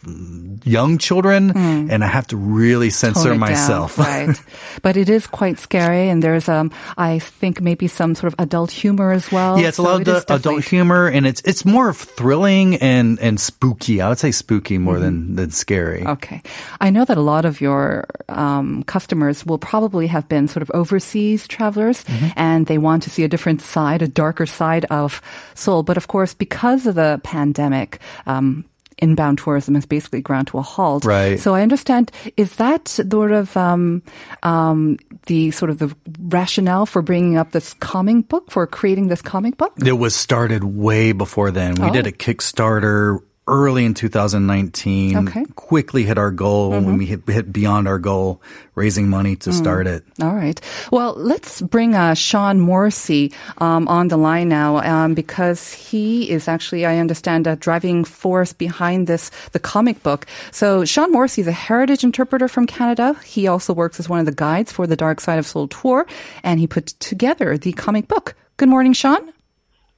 young 0.63 0.97
children 0.97 1.51
and 1.55 2.03
I 2.03 2.07
have 2.07 2.27
to 2.27 2.37
really 2.37 2.89
censor 2.89 3.29
it 3.29 3.31
down, 3.31 3.39
myself. 3.39 3.97
right. 4.03 4.35
But 4.81 4.97
it 4.97 5.09
is 5.09 5.27
quite 5.27 5.59
scary, 5.59 6.09
and 6.09 6.21
there's, 6.23 6.49
um, 6.49 6.71
I 6.97 7.19
think, 7.19 7.61
maybe 7.61 7.87
some 7.87 8.15
sort 8.15 8.33
of 8.33 8.39
adult 8.39 8.71
humor 8.71 9.11
as 9.11 9.31
well. 9.31 9.59
Yeah, 9.59 9.67
it's 9.69 9.77
a 9.79 9.81
So 9.81 9.83
lot 9.83 10.01
of 10.01 10.07
it 10.07 10.17
is 10.17 10.25
the 10.25 10.35
adult 10.35 10.63
humor, 10.63 11.07
and 11.07 11.25
it's 11.27 11.41
it's 11.45 11.65
more 11.65 11.93
thrilling 11.93 12.75
and 12.77 13.19
and 13.19 13.39
spooky. 13.39 14.01
I 14.01 14.09
would 14.09 14.19
say 14.19 14.31
spooky 14.31 14.77
more 14.77 14.99
than 14.99 15.35
than 15.35 15.51
scary. 15.51 16.05
Okay. 16.05 16.41
I 16.81 16.89
know 16.89 17.05
that 17.05 17.17
a 17.17 17.21
lot 17.21 17.45
of 17.45 17.61
your 17.61 18.05
um, 18.29 18.83
customers 18.83 19.45
will 19.45 19.57
probably 19.59 20.07
have 20.07 20.27
been 20.27 20.47
sort 20.47 20.61
of 20.63 20.71
overseas 20.71 21.47
travelers 21.47 22.03
Mm-hmm. 22.03 22.27
and 22.35 22.65
they 22.67 22.77
want 22.83 23.03
to 23.03 23.09
see 23.09 23.23
a 23.23 23.27
different 23.27 23.61
side, 23.61 24.01
a 24.03 24.07
darker 24.07 24.45
side 24.45 24.85
of 24.91 25.21
Seoul. 25.55 25.81
But 25.83 25.97
of 25.97 26.07
course, 26.07 26.35
because 26.35 26.85
of 26.85 26.95
the 26.95 27.19
pandemic, 27.23 27.99
um, 28.27 28.65
inbound 28.99 29.39
tourism 29.39 29.73
has 29.75 29.85
basically 29.87 30.21
ground 30.21 30.47
to 30.47 30.57
a 30.59 30.61
halt. 30.61 31.03
Right. 31.03 31.39
So 31.39 31.55
I 31.55 31.61
understand, 31.63 32.11
is 32.37 32.55
that 32.57 32.87
sort 32.87 33.31
of 33.31 33.57
um, 33.57 34.03
um, 34.43 34.99
the 35.25 35.49
sort 35.51 35.71
of 35.71 35.79
the 35.79 35.89
rationale 36.29 36.85
for 36.85 37.01
bringing 37.01 37.35
up 37.35 37.51
this 37.51 37.73
comic 37.81 38.29
book, 38.29 38.51
for 38.51 38.67
creating 38.67 39.07
this 39.07 39.21
comic 39.21 39.57
book? 39.57 39.73
It 39.83 39.97
was 39.97 40.15
started 40.15 40.63
way 40.63 41.11
before 41.11 41.49
then. 41.51 41.73
We 41.75 41.89
Oh. 41.89 41.93
did 41.93 42.05
a 42.07 42.11
Kickstarter 42.11 43.19
early 43.47 43.85
in 43.85 43.93
2019. 43.93 45.27
Okay. 45.27 45.45
Quickly 45.55 46.03
hit 46.03 46.17
our 46.17 46.31
goal 46.31 46.71
when 46.71 46.97
we 46.97 47.05
hit, 47.05 47.27
hit 47.27 47.51
beyond 47.51 47.87
our 47.87 47.99
goal, 47.99 48.41
raising 48.75 49.09
money 49.09 49.35
to 49.37 49.51
start 49.51 49.85
it. 49.85 50.03
All 50.21 50.33
right. 50.33 50.59
Well, 50.91 51.13
let's 51.17 51.61
bring 51.61 51.95
uh, 51.95 52.13
Sean 52.13 52.59
Morrissey 52.59 53.33
um, 53.57 53.87
on 53.87 54.07
the 54.07 54.17
line 54.17 54.49
now 54.49 54.77
um, 54.77 55.13
because 55.13 55.73
he 55.73 56.29
is 56.29 56.47
actually, 56.47 56.85
I 56.85 56.97
understand, 56.97 57.47
a 57.47 57.55
driving 57.55 58.05
force 58.05 58.53
behind 58.53 59.07
this, 59.07 59.29
the 59.51 59.59
comic 59.59 60.01
book. 60.03 60.25
So, 60.51 60.85
Sean 60.85 61.11
Morrissey 61.11 61.41
is 61.41 61.47
a 61.47 61.51
heritage 61.51 62.03
interpreter 62.03 62.47
from 62.47 62.65
Canada. 62.65 63.19
He 63.25 63.47
also 63.47 63.73
works 63.73 63.99
as 63.99 64.07
one 64.07 64.19
of 64.19 64.25
the 64.25 64.31
guides 64.31 64.71
for 64.71 64.87
the 64.87 64.95
Dark 64.95 65.19
Side 65.19 65.39
of 65.39 65.45
Seoul 65.45 65.67
tour, 65.67 66.05
and 66.43 66.59
he 66.59 66.67
put 66.67 66.87
together 66.87 67.57
the 67.57 67.73
comic 67.73 68.07
book. 68.07 68.35
Good 68.57 68.69
morning, 68.69 68.93
Sean. 68.93 69.33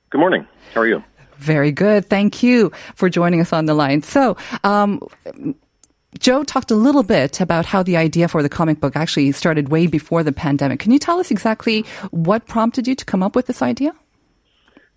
Good 0.10 0.20
morning. 0.20 0.48
How 0.74 0.82
are 0.82 0.88
you? 0.88 1.04
Very 1.38 1.72
good. 1.72 2.06
Thank 2.06 2.44
you 2.44 2.72
for 2.96 3.10
joining 3.10 3.42
us 3.42 3.54
on 3.54 3.66
the 3.66 3.74
line. 3.74 4.02
So, 4.02 4.38
um, 4.64 5.02
Joe 6.20 6.44
talked 6.44 6.72
a 6.72 6.76
little 6.76 7.04
bit 7.04 7.42
about 7.42 7.66
how 7.66 7.84
the 7.84 7.98
idea 7.98 8.28
for 8.28 8.42
the 8.42 8.50
comic 8.50 8.80
book 8.80 8.96
actually 8.96 9.32
started 9.34 9.70
way 9.70 9.86
before 9.86 10.24
the 10.24 10.32
pandemic. 10.32 10.80
Can 10.80 10.92
you 10.92 11.00
tell 11.00 11.20
us 11.20 11.30
exactly 11.30 11.82
what 12.12 12.48
prompted 12.48 12.88
you 12.88 12.96
to 12.96 13.06
come 13.06 13.22
up 13.22 13.36
with 13.36 13.48
this 13.48 13.62
idea? 13.62 13.92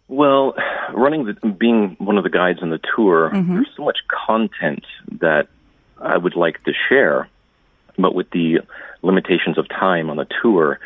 Well, 0.06 0.54
running 0.94 1.24
the, 1.26 1.48
being 1.48 1.96
one 1.98 2.16
of 2.16 2.24
the 2.24 2.30
guides 2.30 2.60
on 2.62 2.70
the 2.70 2.80
tour, 2.96 3.30
there's 3.32 3.68
so 3.76 3.84
much 3.84 3.98
content 4.26 4.84
that 5.20 5.48
I 6.00 6.16
would 6.16 6.36
like 6.36 6.62
to 6.64 6.72
share, 6.88 7.28
but 7.98 8.14
with 8.14 8.30
the 8.30 8.60
limitations 9.02 9.58
of 9.58 9.68
time 9.68 10.08
on 10.08 10.16
the 10.16 10.26
tour, 10.40 10.78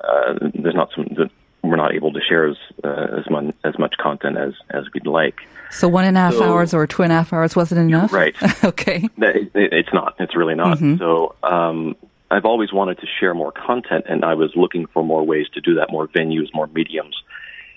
uh, 0.00 0.34
there's 0.54 0.74
not 0.74 0.90
some. 0.94 1.30
We're 1.62 1.76
not 1.76 1.94
able 1.94 2.12
to 2.12 2.20
share 2.20 2.46
as 2.48 2.56
uh, 2.84 3.18
as, 3.18 3.28
mon- 3.30 3.52
as 3.64 3.78
much 3.78 3.96
content 3.98 4.36
as 4.38 4.54
as 4.70 4.84
we'd 4.94 5.06
like. 5.06 5.40
So 5.70 5.86
one 5.88 6.04
and 6.04 6.16
a 6.16 6.20
half 6.20 6.34
So- 6.34 6.44
hours 6.44 6.72
or 6.72 6.86
two 6.86 7.02
and 7.02 7.12
a 7.12 7.16
half 7.16 7.32
hours 7.32 7.54
wasn't 7.56 7.80
enough? 7.80 8.12
Right. 8.12 8.34
okay. 8.64 9.08
That- 9.18 9.36
It, 9.36 9.50
it's 9.54 9.92
not. 9.92 10.14
It's 10.18 10.34
really 10.36 10.54
not. 10.54 10.78
So 10.78 11.34
um, 11.42 11.96
I've 12.30 12.44
always 12.44 12.72
wanted 12.72 12.98
to 13.00 13.06
share 13.18 13.34
more 13.34 13.52
content, 13.52 14.04
and 14.08 14.24
I 14.24 14.34
was 14.34 14.52
looking 14.54 14.86
for 14.86 15.02
more 15.02 15.24
ways 15.24 15.46
to 15.54 15.60
do 15.60 15.74
that, 15.74 15.90
more 15.90 16.06
venues, 16.08 16.48
more 16.54 16.66
mediums. 16.68 17.16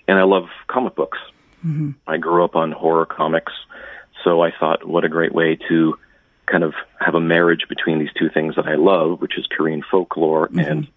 And 0.07 0.17
I 0.19 0.23
love 0.23 0.45
comic 0.67 0.95
books. 0.95 1.17
I 2.07 2.17
grew 2.17 2.43
up 2.43 2.55
on 2.55 2.71
horror 2.71 3.05
comics, 3.05 3.53
so 4.23 4.41
I 4.41 4.51
thought, 4.51 4.87
what 4.87 5.03
a 5.05 5.09
great 5.09 5.31
way 5.33 5.57
to 5.69 5.95
kind 6.47 6.63
of 6.63 6.73
have 6.99 7.13
a 7.13 7.19
marriage 7.19 7.65
between 7.69 7.99
these 7.99 8.09
two 8.17 8.29
things 8.29 8.55
that 8.55 8.65
I 8.65 8.75
love, 8.75 9.21
which 9.21 9.37
is 9.37 9.45
Korean 9.45 9.83
folklore 9.89 10.49
and 10.57 10.87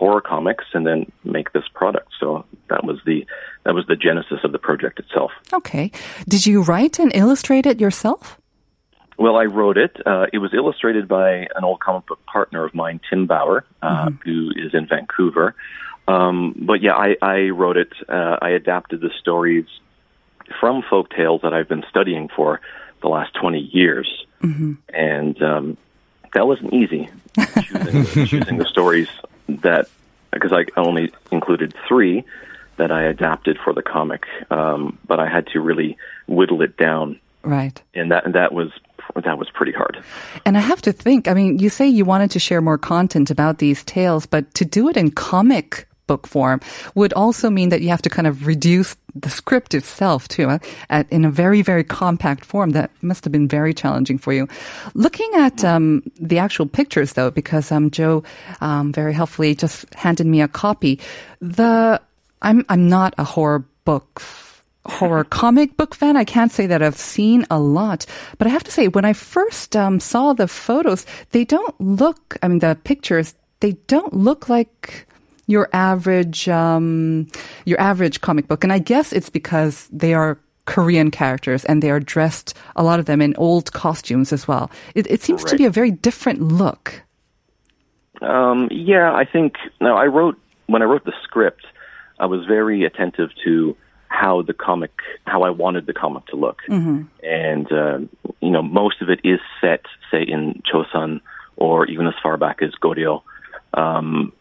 horror 0.00 0.22
comics, 0.22 0.64
and 0.72 0.86
then 0.86 1.12
make 1.24 1.52
this 1.52 1.68
product. 1.74 2.08
So 2.18 2.46
that 2.70 2.84
was 2.84 2.98
the 3.04 3.26
that 3.64 3.74
was 3.74 3.86
the 3.86 3.96
genesis 3.96 4.40
of 4.42 4.52
the 4.52 4.58
project 4.58 4.98
itself. 4.98 5.30
Okay. 5.52 5.92
Did 6.26 6.46
you 6.46 6.62
write 6.62 6.98
and 6.98 7.14
illustrate 7.14 7.66
it 7.66 7.78
yourself? 7.78 8.40
Well, 9.18 9.36
I 9.36 9.44
wrote 9.44 9.76
it. 9.76 9.94
Uh, 10.06 10.26
it 10.32 10.38
was 10.38 10.54
illustrated 10.54 11.06
by 11.06 11.46
an 11.54 11.62
old 11.62 11.80
comic 11.80 12.06
book 12.06 12.24
partner 12.24 12.64
of 12.64 12.74
mine, 12.74 12.98
Tim 13.10 13.26
Bauer, 13.26 13.66
uh, 13.82 14.10
who 14.24 14.50
is 14.56 14.72
in 14.72 14.86
Vancouver. 14.86 15.54
Um, 16.08 16.54
but 16.56 16.80
yeah, 16.80 16.94
I, 16.94 17.16
I 17.20 17.50
wrote 17.50 17.76
it. 17.76 17.92
Uh, 18.08 18.38
I 18.40 18.50
adapted 18.50 19.02
the 19.02 19.10
stories 19.20 19.66
from 20.58 20.82
folk 20.88 21.10
tales 21.10 21.42
that 21.42 21.52
I've 21.52 21.68
been 21.68 21.84
studying 21.90 22.30
for 22.34 22.62
the 23.02 23.08
last 23.08 23.34
20 23.34 23.58
years. 23.58 24.24
And 24.94 25.42
um, 25.42 25.76
that 26.32 26.46
wasn't 26.46 26.72
easy, 26.72 27.10
choosing, 27.62 28.26
choosing 28.26 28.56
the 28.56 28.66
stories 28.66 29.08
that, 29.62 29.88
because 30.32 30.52
I 30.52 30.64
only 30.78 31.12
included 31.30 31.74
three 31.88 32.24
that 32.76 32.90
I 32.90 33.02
adapted 33.02 33.58
for 33.62 33.72
the 33.72 33.82
comic. 33.82 34.24
Um, 34.50 34.98
but 35.06 35.20
I 35.20 35.28
had 35.28 35.46
to 35.48 35.60
really 35.60 35.96
whittle 36.26 36.62
it 36.62 36.76
down 36.76 37.20
Right. 37.42 37.82
and 37.94 38.10
that 38.10 38.24
and 38.26 38.34
that 38.34 38.52
was 38.52 38.70
that 39.24 39.38
was 39.38 39.50
pretty 39.50 39.72
hard. 39.72 40.02
And 40.46 40.56
I 40.56 40.60
have 40.60 40.80
to 40.82 40.92
think, 40.92 41.26
I 41.26 41.34
mean, 41.34 41.58
you 41.58 41.68
say 41.68 41.88
you 41.88 42.04
wanted 42.04 42.30
to 42.32 42.38
share 42.38 42.60
more 42.60 42.78
content 42.78 43.30
about 43.30 43.58
these 43.58 43.82
tales, 43.84 44.24
but 44.26 44.54
to 44.54 44.64
do 44.64 44.88
it 44.88 44.96
in 44.96 45.10
comic 45.10 45.88
book 46.10 46.26
form 46.26 46.58
would 46.96 47.12
also 47.12 47.46
mean 47.50 47.68
that 47.68 47.82
you 47.82 47.88
have 47.88 48.02
to 48.02 48.10
kind 48.10 48.26
of 48.26 48.48
reduce 48.48 48.96
the 49.14 49.30
script 49.30 49.74
itself 49.74 50.26
too, 50.26 50.50
uh, 50.50 50.58
at, 50.88 51.06
in 51.12 51.24
a 51.24 51.30
very, 51.30 51.62
very 51.62 51.84
compact 51.84 52.44
form. 52.44 52.70
That 52.70 52.90
must 53.00 53.22
have 53.22 53.30
been 53.30 53.46
very 53.46 53.72
challenging 53.72 54.18
for 54.18 54.32
you. 54.32 54.48
Looking 54.94 55.30
at 55.36 55.62
um, 55.62 56.02
the 56.18 56.38
actual 56.42 56.66
pictures, 56.66 57.12
though, 57.12 57.30
because 57.30 57.70
um, 57.70 57.92
Joe 57.92 58.24
um, 58.60 58.92
very 58.92 59.14
helpfully 59.14 59.54
just 59.54 59.86
handed 59.94 60.26
me 60.26 60.42
a 60.42 60.48
copy. 60.48 60.98
The 61.40 62.00
I'm 62.42 62.64
I'm 62.68 62.88
not 62.88 63.14
a 63.18 63.24
horror 63.24 63.62
book 63.84 64.20
horror 64.86 65.22
comic 65.42 65.76
book 65.76 65.94
fan. 65.94 66.16
I 66.16 66.24
can't 66.24 66.50
say 66.50 66.66
that 66.66 66.82
I've 66.82 66.98
seen 66.98 67.46
a 67.54 67.60
lot, 67.60 68.02
but 68.38 68.48
I 68.48 68.50
have 68.50 68.64
to 68.64 68.74
say, 68.74 68.88
when 68.88 69.06
I 69.06 69.14
first 69.14 69.76
um, 69.76 70.00
saw 70.00 70.34
the 70.34 70.48
photos, 70.48 71.06
they 71.30 71.44
don't 71.46 71.78
look, 71.78 72.36
I 72.42 72.48
mean, 72.48 72.58
the 72.58 72.74
pictures, 72.82 73.34
they 73.60 73.78
don't 73.86 74.12
look 74.12 74.48
like 74.48 75.06
your 75.50 75.68
average, 75.72 76.48
um, 76.48 77.26
your 77.64 77.80
average 77.80 78.20
comic 78.20 78.48
book. 78.48 78.64
And 78.64 78.72
I 78.72 78.78
guess 78.78 79.12
it's 79.12 79.28
because 79.28 79.88
they 79.92 80.14
are 80.14 80.38
Korean 80.66 81.10
characters 81.10 81.64
and 81.64 81.82
they 81.82 81.90
are 81.90 82.00
dressed, 82.00 82.56
a 82.76 82.82
lot 82.82 83.00
of 83.00 83.06
them 83.06 83.20
in 83.20 83.34
old 83.36 83.72
costumes 83.72 84.32
as 84.32 84.46
well. 84.46 84.70
It, 84.94 85.10
it 85.10 85.22
seems 85.22 85.42
to 85.44 85.56
be 85.56 85.64
a 85.64 85.70
very 85.70 85.90
different 85.90 86.40
look. 86.40 87.02
Um, 88.22 88.68
yeah, 88.70 89.12
I 89.12 89.24
think 89.24 89.54
now 89.80 89.96
I 89.96 90.06
wrote 90.06 90.38
when 90.66 90.82
I 90.82 90.84
wrote 90.84 91.04
the 91.04 91.14
script, 91.24 91.66
I 92.20 92.26
was 92.26 92.44
very 92.46 92.84
attentive 92.84 93.30
to 93.44 93.76
how 94.08 94.42
the 94.42 94.52
comic, 94.52 94.92
how 95.26 95.42
I 95.42 95.50
wanted 95.50 95.86
the 95.86 95.94
comic 95.94 96.26
to 96.26 96.36
look, 96.36 96.58
and 97.22 97.72
uh, 97.72 97.98
you 98.40 98.50
know, 98.50 98.62
most 98.62 99.00
of 99.00 99.08
it 99.08 99.20
is 99.24 99.40
set, 99.60 99.86
say, 100.10 100.22
in 100.22 100.62
Chosun 100.70 101.20
or 101.56 101.86
even 101.86 102.06
as 102.06 102.14
far 102.22 102.36
back 102.36 102.62
as 102.62 102.70
Goryeo, 102.82 103.22
um, 103.74 104.32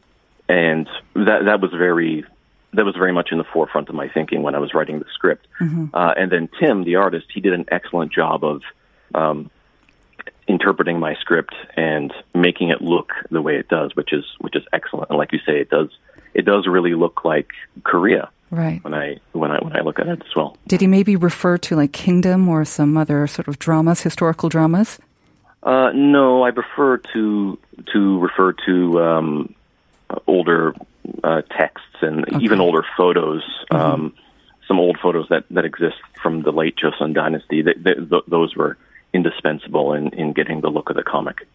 and 0.49 0.89
that 1.13 1.45
that 1.45 1.61
was 1.61 1.71
very 1.71 2.25
that 2.73 2.83
was 2.85 2.95
very 2.95 3.13
much 3.13 3.29
in 3.31 3.37
the 3.37 3.43
forefront 3.45 3.87
of 3.89 3.95
my 3.95 4.09
thinking 4.09 4.43
when 4.43 4.53
I 4.55 4.59
was 4.59 4.73
writing 4.73 4.99
the 4.99 5.05
script. 5.13 5.47
Uh, 5.61 6.13
and 6.17 6.31
then 6.31 6.49
Tim, 6.59 6.83
the 6.83 6.95
artist, 6.97 7.25
he 7.33 7.39
did 7.41 7.53
an 7.53 7.65
excellent 7.71 8.11
job 8.11 8.43
of 8.43 8.61
um, 9.15 9.49
interpreting 10.47 10.99
my 10.99 11.15
script 11.15 11.55
and 11.75 12.13
making 12.35 12.69
it 12.69 12.81
look 12.81 13.11
the 13.31 13.41
way 13.41 13.55
it 13.55 13.69
does, 13.69 13.95
which 13.95 14.11
is 14.11 14.25
which 14.39 14.55
is 14.55 14.63
excellent. 14.73 15.09
And 15.09 15.17
like 15.17 15.31
you 15.31 15.39
say, 15.45 15.59
it 15.59 15.69
does 15.69 15.89
it 16.33 16.45
does 16.45 16.67
really 16.67 16.93
look 16.95 17.23
like 17.23 17.51
Korea 17.83 18.29
Right. 18.51 18.83
when 18.83 18.93
I 18.95 19.17
when 19.33 19.51
I 19.51 19.59
when 19.59 19.75
I 19.75 19.81
look 19.81 19.99
at 19.99 20.07
it 20.07 20.21
as 20.25 20.35
well. 20.35 20.57
Did 20.67 20.81
he 20.81 20.87
maybe 20.87 21.15
refer 21.15 21.57
to 21.59 21.75
like 21.75 21.91
Kingdom 21.91 22.49
or 22.49 22.65
some 22.65 22.97
other 22.97 23.27
sort 23.27 23.47
of 23.47 23.59
dramas, 23.59 24.01
historical 24.01 24.49
dramas? 24.49 24.99
Uh, 25.61 25.91
no, 25.93 26.43
I 26.43 26.51
prefer 26.51 26.97
to 27.13 27.59
to 27.93 28.19
refer 28.19 28.53
to 28.65 29.03
um, 29.03 29.55
older 30.27 30.73
uh, 31.23 31.41
texts 31.57 31.87
and 32.01 32.25
even 32.41 32.59
older 32.59 32.85
photos. 32.97 33.43
Um, 33.71 34.13
some 34.67 34.79
old 34.79 34.99
photos 35.01 35.27
that, 35.29 35.45
that 35.49 35.65
exist 35.65 35.97
from 36.21 36.43
the 36.43 36.51
late 36.51 36.75
Joseon 36.77 37.13
dynasty. 37.13 37.61
They, 37.63 37.73
they, 37.73 37.95
th- 37.95 38.23
those 38.27 38.55
were 38.55 38.77
indispensable 39.13 39.93
in, 39.93 40.09
in 40.09 40.33
getting 40.33 40.61
the 40.61 40.69
look 40.69 40.91
of 40.91 40.95
the 40.95 41.03
comic. 41.03 41.47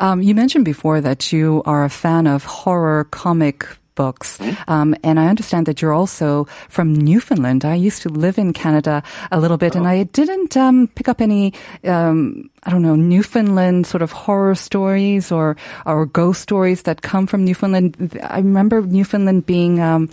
Um, 0.00 0.20
you 0.20 0.34
mentioned 0.34 0.66
before 0.66 1.00
that 1.00 1.32
you 1.32 1.62
are 1.64 1.84
a 1.84 1.88
fan 1.88 2.26
of 2.26 2.44
horror 2.44 3.04
comic 3.04 3.66
books, 3.94 4.38
um, 4.68 4.94
and 5.02 5.18
I 5.18 5.28
understand 5.28 5.66
that 5.66 5.80
you're 5.82 5.92
also 5.92 6.46
from 6.68 6.94
Newfoundland. 6.94 7.64
I 7.64 7.74
used 7.74 8.02
to 8.02 8.08
live 8.08 8.38
in 8.38 8.52
Canada 8.52 9.02
a 9.30 9.40
little 9.40 9.56
bit, 9.56 9.74
and 9.74 9.86
I 9.86 10.04
didn't 10.04 10.56
um, 10.56 10.88
pick 10.88 11.08
up 11.08 11.20
any. 11.20 11.54
Um, 11.84 12.50
I 12.64 12.70
don't 12.70 12.82
know 12.82 12.96
Newfoundland 12.96 13.86
sort 13.86 14.02
of 14.02 14.12
horror 14.12 14.54
stories 14.54 15.32
or 15.32 15.56
or 15.86 16.06
ghost 16.06 16.42
stories 16.42 16.82
that 16.82 17.02
come 17.02 17.26
from 17.26 17.44
Newfoundland. 17.44 18.18
I 18.22 18.38
remember 18.38 18.80
Newfoundland 18.82 19.46
being. 19.46 19.80
Um, 19.80 20.08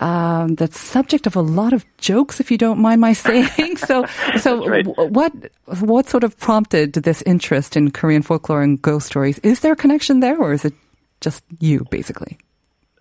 um, 0.00 0.56
the 0.56 0.66
subject 0.72 1.26
of 1.26 1.36
a 1.36 1.40
lot 1.40 1.72
of 1.72 1.84
jokes, 1.98 2.40
if 2.40 2.50
you 2.50 2.58
don't 2.58 2.80
mind 2.80 3.00
my 3.00 3.12
saying. 3.12 3.76
so, 3.76 4.06
so 4.38 4.66
right. 4.66 4.84
w- 4.84 5.10
what 5.10 5.32
what 5.80 6.08
sort 6.08 6.24
of 6.24 6.36
prompted 6.38 6.94
this 6.94 7.22
interest 7.22 7.76
in 7.76 7.90
Korean 7.90 8.22
folklore 8.22 8.62
and 8.62 8.80
ghost 8.82 9.06
stories? 9.06 9.38
Is 9.40 9.60
there 9.60 9.72
a 9.72 9.76
connection 9.76 10.20
there, 10.20 10.36
or 10.36 10.52
is 10.52 10.64
it 10.64 10.74
just 11.20 11.44
you, 11.60 11.86
basically? 11.90 12.38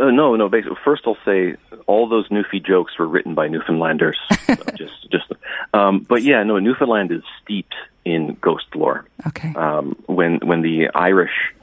Uh, 0.03 0.12
no, 0.12 0.36
no. 0.36 0.50
Basically, 0.50 0.77
first 0.83 1.03
I'll 1.05 1.17
say 1.24 1.55
all 1.88 2.10
those 2.10 2.27
Newfie 2.27 2.65
jokes 2.65 2.98
were 3.00 3.07
written 3.07 3.36
by 3.36 3.48
Newfoundlanders. 3.48 4.17
Just, 4.75 5.12
just. 5.12 5.31
Um, 5.74 6.00
but 6.00 6.24
yeah, 6.24 6.43
no. 6.43 6.60
Newfoundland 6.60 7.12
is 7.12 7.22
steeped 7.41 7.75
in 8.03 8.38
ghost 8.41 8.65
lore. 8.75 9.05
Okay. 9.27 9.53
um, 9.55 9.95
when 10.07 10.39
when 10.39 10.62
the 10.62 10.89
Irish 10.93 11.53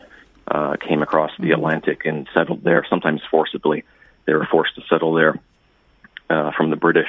uh, 0.49 0.77
came 0.77 1.03
across 1.03 1.33
the 1.39 1.51
Atlantic 1.51 2.07
and 2.07 2.29
settled 2.33 2.65
there, 2.65 2.87
sometimes 2.89 3.21
forcibly, 3.31 3.85
they 4.27 4.33
were 4.33 4.47
forced 4.51 4.75
to 4.77 4.83
settle 4.89 5.13
there 5.13 5.39
uh, 6.31 6.53
from 6.57 6.71
the 6.71 6.77
British. 6.77 7.09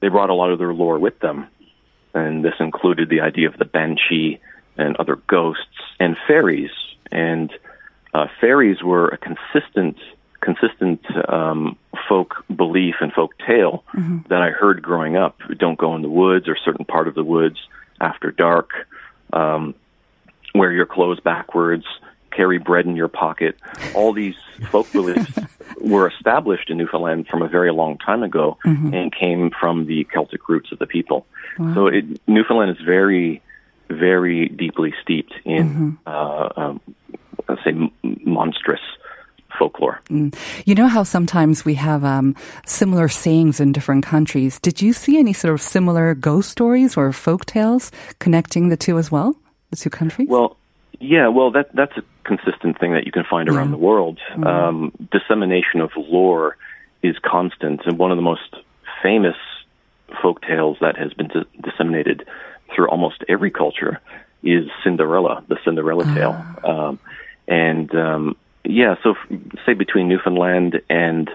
They 0.00 0.08
brought 0.08 0.30
a 0.30 0.34
lot 0.34 0.50
of 0.50 0.58
their 0.58 0.72
lore 0.72 0.98
with 0.98 1.20
them, 1.20 1.46
and 2.14 2.44
this 2.44 2.54
included 2.58 3.08
the 3.10 3.20
idea 3.20 3.48
of 3.48 3.58
the 3.58 3.64
banshee 3.64 4.40
and 4.76 4.96
other 4.96 5.16
ghosts 5.16 5.78
and 6.00 6.16
fairies. 6.26 6.70
And 7.12 7.52
uh, 8.12 8.26
fairies 8.40 8.82
were 8.82 9.08
a 9.08 9.18
consistent 9.18 9.98
consistent 10.44 11.00
um, 11.28 11.76
folk 12.08 12.44
belief 12.54 12.96
and 13.00 13.12
folk 13.12 13.32
tale 13.46 13.82
that 14.28 14.42
I 14.42 14.50
heard 14.50 14.82
growing 14.82 15.16
up. 15.16 15.38
Don't 15.58 15.78
go 15.78 15.94
in 15.96 16.02
the 16.02 16.08
woods 16.10 16.48
or 16.48 16.56
certain 16.64 16.84
part 16.84 17.08
of 17.08 17.14
the 17.14 17.24
woods 17.24 17.56
after 18.00 18.30
dark. 18.30 18.70
Um, 19.32 19.74
wear 20.54 20.70
your 20.72 20.86
clothes 20.86 21.18
backwards, 21.20 21.86
carry 22.30 22.58
bread 22.58 22.84
in 22.86 22.94
your 22.96 23.08
pocket. 23.08 23.56
All 23.94 24.12
these 24.12 24.36
folk 24.70 24.90
beliefs 24.92 25.32
were 25.80 26.08
established 26.08 26.68
in 26.70 26.76
Newfoundland 26.78 27.26
from 27.28 27.42
a 27.42 27.48
very 27.48 27.72
long 27.72 27.98
time 27.98 28.22
ago 28.22 28.58
and 28.94 29.12
came 29.14 29.50
from 29.58 29.86
the 29.86 30.04
Celtic 30.04 30.48
roots 30.48 30.70
of 30.72 30.78
the 30.78 30.86
people. 30.86 31.26
So 31.74 31.86
it, 31.86 32.04
Newfoundland 32.28 32.70
is 32.76 32.84
very, 32.84 33.40
very 33.88 34.48
deeply 34.48 34.92
steeped 35.02 35.34
in, 35.44 35.98
uh, 36.06 36.48
um, 36.56 36.80
let's 37.48 37.62
say, 37.64 37.70
m- 37.70 37.90
monstrous 38.24 38.80
folklore. 39.58 40.00
You 40.08 40.74
know 40.74 40.88
how 40.88 41.02
sometimes 41.02 41.64
we 41.64 41.74
have 41.74 42.04
um, 42.04 42.34
similar 42.66 43.08
sayings 43.08 43.60
in 43.60 43.72
different 43.72 44.04
countries. 44.04 44.58
Did 44.60 44.82
you 44.82 44.92
see 44.92 45.18
any 45.18 45.32
sort 45.32 45.54
of 45.54 45.60
similar 45.60 46.14
ghost 46.14 46.50
stories 46.50 46.96
or 46.96 47.12
folk 47.12 47.44
tales 47.46 47.90
connecting 48.18 48.68
the 48.68 48.76
two 48.76 48.98
as 48.98 49.10
well, 49.10 49.36
the 49.70 49.76
two 49.76 49.90
countries? 49.90 50.28
Well, 50.28 50.56
yeah, 51.00 51.28
well, 51.28 51.50
that 51.52 51.74
that's 51.74 51.96
a 51.96 52.02
consistent 52.24 52.78
thing 52.78 52.92
that 52.94 53.04
you 53.04 53.12
can 53.12 53.24
find 53.28 53.48
around 53.48 53.70
the 53.70 53.76
world. 53.76 54.18
Um, 54.44 54.92
dissemination 55.12 55.80
of 55.80 55.90
lore 55.96 56.56
is 57.02 57.16
constant, 57.18 57.82
and 57.84 57.98
one 57.98 58.10
of 58.10 58.16
the 58.16 58.22
most 58.22 58.56
famous 59.02 59.36
folk 60.22 60.40
tales 60.42 60.78
that 60.80 60.96
has 60.96 61.12
been 61.12 61.28
dis- 61.28 61.44
disseminated 61.62 62.26
through 62.74 62.88
almost 62.88 63.22
every 63.28 63.50
culture 63.50 64.00
is 64.42 64.68
Cinderella, 64.82 65.44
the 65.48 65.58
Cinderella 65.64 66.04
tale. 66.04 66.44
Um, 66.64 66.98
and 67.46 67.94
um, 67.94 68.36
yeah, 68.64 68.96
so 69.02 69.10
f- 69.12 69.38
say 69.66 69.74
between 69.74 70.08
Newfoundland 70.08 70.80
and 70.88 71.30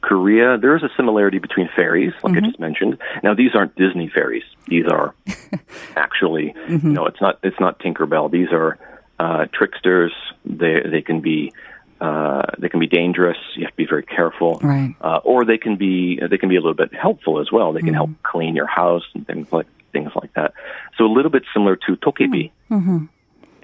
Korea, 0.00 0.58
there 0.58 0.76
is 0.76 0.82
a 0.82 0.90
similarity 0.96 1.38
between 1.38 1.68
fairies, 1.74 2.12
like 2.22 2.36
I 2.36 2.40
just 2.40 2.60
mentioned. 2.60 2.98
Now, 3.22 3.34
these 3.34 3.54
aren't 3.54 3.74
Disney 3.76 4.10
fairies; 4.14 4.44
these 4.66 4.86
are 4.86 5.14
actually, 5.96 6.54
you 6.68 6.78
know, 6.78 7.06
it's 7.06 7.20
not 7.20 7.38
it's 7.42 7.58
not 7.58 7.78
Tinkerbell. 7.78 8.30
These 8.30 8.48
are 8.52 8.78
uh, 9.18 9.46
tricksters. 9.52 10.12
They 10.44 10.80
they 10.80 11.00
can 11.00 11.20
be 11.20 11.52
uh, 12.00 12.42
they 12.58 12.68
can 12.68 12.80
be 12.80 12.86
dangerous. 12.86 13.38
You 13.56 13.64
have 13.64 13.70
to 13.70 13.76
be 13.76 13.86
very 13.86 14.02
careful. 14.02 14.60
Right. 14.62 14.94
Uh, 15.00 15.20
or 15.24 15.46
they 15.46 15.56
can 15.56 15.76
be 15.76 16.20
they 16.20 16.36
can 16.36 16.50
be 16.50 16.56
a 16.56 16.60
little 16.60 16.74
bit 16.74 16.92
helpful 16.94 17.40
as 17.40 17.50
well. 17.50 17.72
They 17.72 17.80
can 17.80 17.94
help 17.94 18.10
clean 18.22 18.54
your 18.54 18.66
house 18.66 19.04
and 19.14 19.26
things 19.26 19.50
like 19.52 19.66
things 19.92 20.10
like 20.14 20.34
that. 20.34 20.52
So 20.98 21.04
a 21.06 21.12
little 21.12 21.30
bit 21.30 21.44
similar 21.54 21.76
to 21.86 21.96
tokebi 21.96 22.50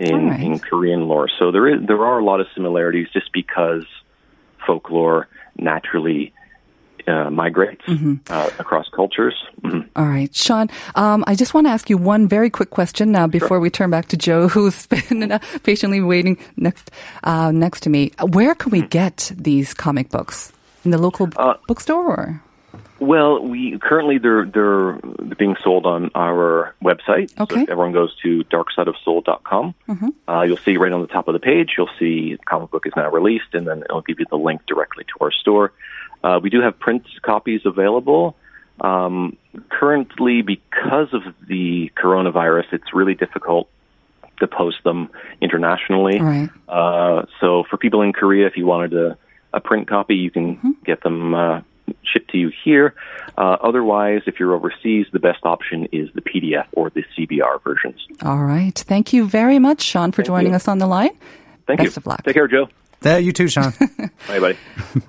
in 0.01 0.29
right. 0.29 0.41
in 0.41 0.59
Korean 0.59 1.07
lore. 1.09 1.29
So 1.39 1.53
there 1.53 1.69
is 1.69 1.87
there 1.87 2.03
are 2.05 2.19
a 2.19 2.25
lot 2.25 2.41
of 2.41 2.47
similarities 2.55 3.09
just 3.13 3.33
because 3.33 3.85
folklore 4.67 5.29
naturally 5.57 6.33
uh, 7.07 7.31
migrates 7.31 7.83
uh, 7.89 8.51
across 8.59 8.89
cultures. 8.95 9.35
Mhm. 9.63 9.89
All 9.97 10.07
right, 10.07 10.35
Sean. 10.35 10.69
Um, 10.95 11.25
I 11.27 11.35
just 11.35 11.55
want 11.55 11.67
to 11.67 11.71
ask 11.71 11.91
you 11.91 11.99
one 11.99 12.29
very 12.29 12.51
quick 12.51 12.71
question 12.71 13.11
now 13.13 13.27
before 13.27 13.59
we 13.61 13.71
turn 13.71 13.91
back 13.91 14.07
to 14.09 14.17
Joe, 14.17 14.49
who's 14.55 14.87
been 14.87 15.33
uh, 15.33 15.39
patiently 15.63 16.01
waiting 16.01 16.39
next 16.57 16.91
uh, 17.25 17.51
next 17.53 17.83
to 17.85 17.91
me. 17.91 18.13
Where 18.33 18.55
can 18.55 18.71
we 18.71 18.83
get 18.83 19.33
these 19.37 19.75
comic 19.75 20.09
books 20.11 20.53
in 20.85 20.91
the 20.93 20.99
local 20.99 21.29
Uh, 21.37 21.55
bookstore? 21.69 22.41
Well, 23.01 23.43
we 23.43 23.79
currently 23.79 24.19
they're 24.19 24.45
they're 24.45 24.93
being 25.39 25.57
sold 25.63 25.87
on 25.87 26.11
our 26.15 26.75
website. 26.85 27.39
Okay. 27.41 27.55
So 27.55 27.63
if 27.63 27.69
everyone 27.71 27.93
goes 27.93 28.15
to 28.23 28.45
darksideofseoul.com, 28.45 29.75
uh, 30.29 30.43
you'll 30.43 30.59
see 30.59 30.77
right 30.77 30.93
on 30.93 31.01
the 31.01 31.07
top 31.07 31.27
of 31.27 31.33
the 31.33 31.41
page, 31.41 31.71
you'll 31.79 31.89
see 31.99 32.35
the 32.35 32.45
comic 32.45 32.71
book 32.71 32.87
is 32.87 32.93
now 32.95 33.11
released, 33.11 33.55
and 33.55 33.67
then 33.67 33.83
it'll 33.83 34.03
give 34.03 34.21
you 34.21 34.27
the 34.29 34.37
link 34.37 34.61
directly 34.67 35.05
to 35.05 35.25
our 35.25 35.33
store. 35.33 35.73
Uh, 36.23 36.41
we 36.43 36.51
do 36.51 36.61
have 36.61 36.79
print 36.79 37.07
copies 37.23 37.63
available. 37.65 38.37
Um, 38.83 39.39
currently, 39.71 40.43
because 40.43 41.13
of 41.15 41.23
the 41.49 41.91
coronavirus, 41.97 42.73
it's 42.73 42.95
really 42.95 43.15
difficult 43.15 43.71
to 44.41 44.47
post 44.47 44.85
them 44.85 45.11
internationally. 45.41 46.21
Right. 46.21 46.51
Uh, 46.69 47.25
so 47.41 47.65
for 47.71 47.77
people 47.79 48.03
in 48.03 48.13
Korea, 48.13 48.47
if 48.47 48.57
you 48.57 48.67
wanted 48.67 48.95
a, 48.95 49.19
a 49.53 49.61
print 49.61 49.89
copy, 49.89 50.17
you 50.17 50.31
can 50.31 50.77
get 50.85 51.03
them 51.03 51.35
uh, 51.35 51.61
shipped 52.03 52.31
to 52.31 52.38
you 52.38 52.50
here. 52.64 52.94
Uh, 53.38 53.57
otherwise, 53.62 54.22
if 54.26 54.38
you're 54.38 54.55
overseas, 54.55 55.07
the 55.12 55.18
best 55.18 55.44
option 55.44 55.87
is 55.92 56.09
the 56.14 56.20
PDF 56.20 56.66
or 56.72 56.90
the 56.90 57.05
CBR 57.16 57.62
versions. 57.62 58.07
All 58.22 58.38
right. 58.44 58.76
Thank 58.76 59.12
you 59.12 59.26
very 59.26 59.59
much, 59.59 59.83
Sean, 59.83 60.12
for 60.12 60.22
Thank 60.22 60.26
joining 60.26 60.50
you. 60.50 60.57
us 60.57 60.68
on 60.68 60.79
the 60.79 60.87
line. 60.87 61.11
Thank 61.66 61.81
Best 61.81 61.96
you. 61.96 62.00
of 62.00 62.07
luck. 62.07 62.22
Take 62.24 62.35
care, 62.35 62.48
Joe. 62.48 62.68
That 63.03 63.25
you 63.25 63.33
too, 63.33 63.49
Sean. 63.49 63.73
Bye, 64.29 64.41
buddy. 64.41 64.59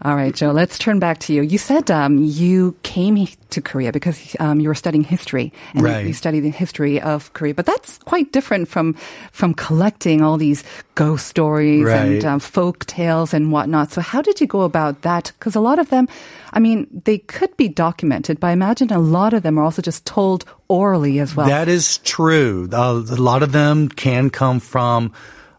All 0.01 0.15
right, 0.15 0.33
Joe, 0.33 0.51
let's 0.51 0.77
turn 0.79 0.99
back 0.99 1.19
to 1.19 1.33
you. 1.33 1.41
You 1.41 1.57
said 1.57 1.91
um, 1.91 2.23
you 2.23 2.73
came 2.83 3.27
to 3.49 3.61
Korea 3.61 3.91
because 3.91 4.33
um, 4.39 4.61
you 4.61 4.69
were 4.69 4.75
studying 4.75 5.03
history 5.03 5.51
and 5.73 5.83
Right. 5.83 6.05
you 6.07 6.13
studied 6.13 6.39
the 6.41 6.51
history 6.51 7.01
of 7.01 7.33
Korea. 7.33 7.53
But 7.53 7.65
that's 7.65 7.97
quite 7.99 8.31
different 8.31 8.69
from 8.69 8.93
from 9.33 9.53
collecting 9.53 10.21
all 10.21 10.37
these 10.37 10.63
ghost 10.95 11.27
stories 11.27 11.85
and 11.89 12.23
Right. 12.23 12.25
um, 12.25 12.39
folk 12.39 12.85
tales 12.85 13.33
and 13.33 13.51
whatnot. 13.51 13.91
So 13.91 13.99
how 13.99 14.21
did 14.21 14.39
you 14.39 14.47
go 14.47 14.61
about 14.61 15.01
that? 15.01 15.33
Because 15.37 15.55
a 15.55 15.61
lot 15.61 15.77
of 15.77 15.89
them, 15.89 16.07
I 16.53 16.59
mean, 16.59 16.87
they 17.03 17.17
could 17.17 17.55
be 17.57 17.67
documented, 17.67 18.39
but 18.39 18.47
I 18.47 18.51
imagine 18.53 18.91
a 18.93 18.99
lot 18.99 19.33
of 19.33 19.43
them 19.43 19.57
are 19.59 19.63
also 19.63 19.81
just 19.81 20.05
told 20.05 20.45
orally 20.69 21.19
as 21.19 21.35
well. 21.35 21.47
That 21.47 21.67
is 21.67 21.97
true. 21.99 22.69
Uh, 22.71 23.03
a 23.09 23.19
lot 23.19 23.43
of 23.43 23.51
them 23.51 23.89
can 23.89 24.29
come 24.29 24.61
from 24.61 25.11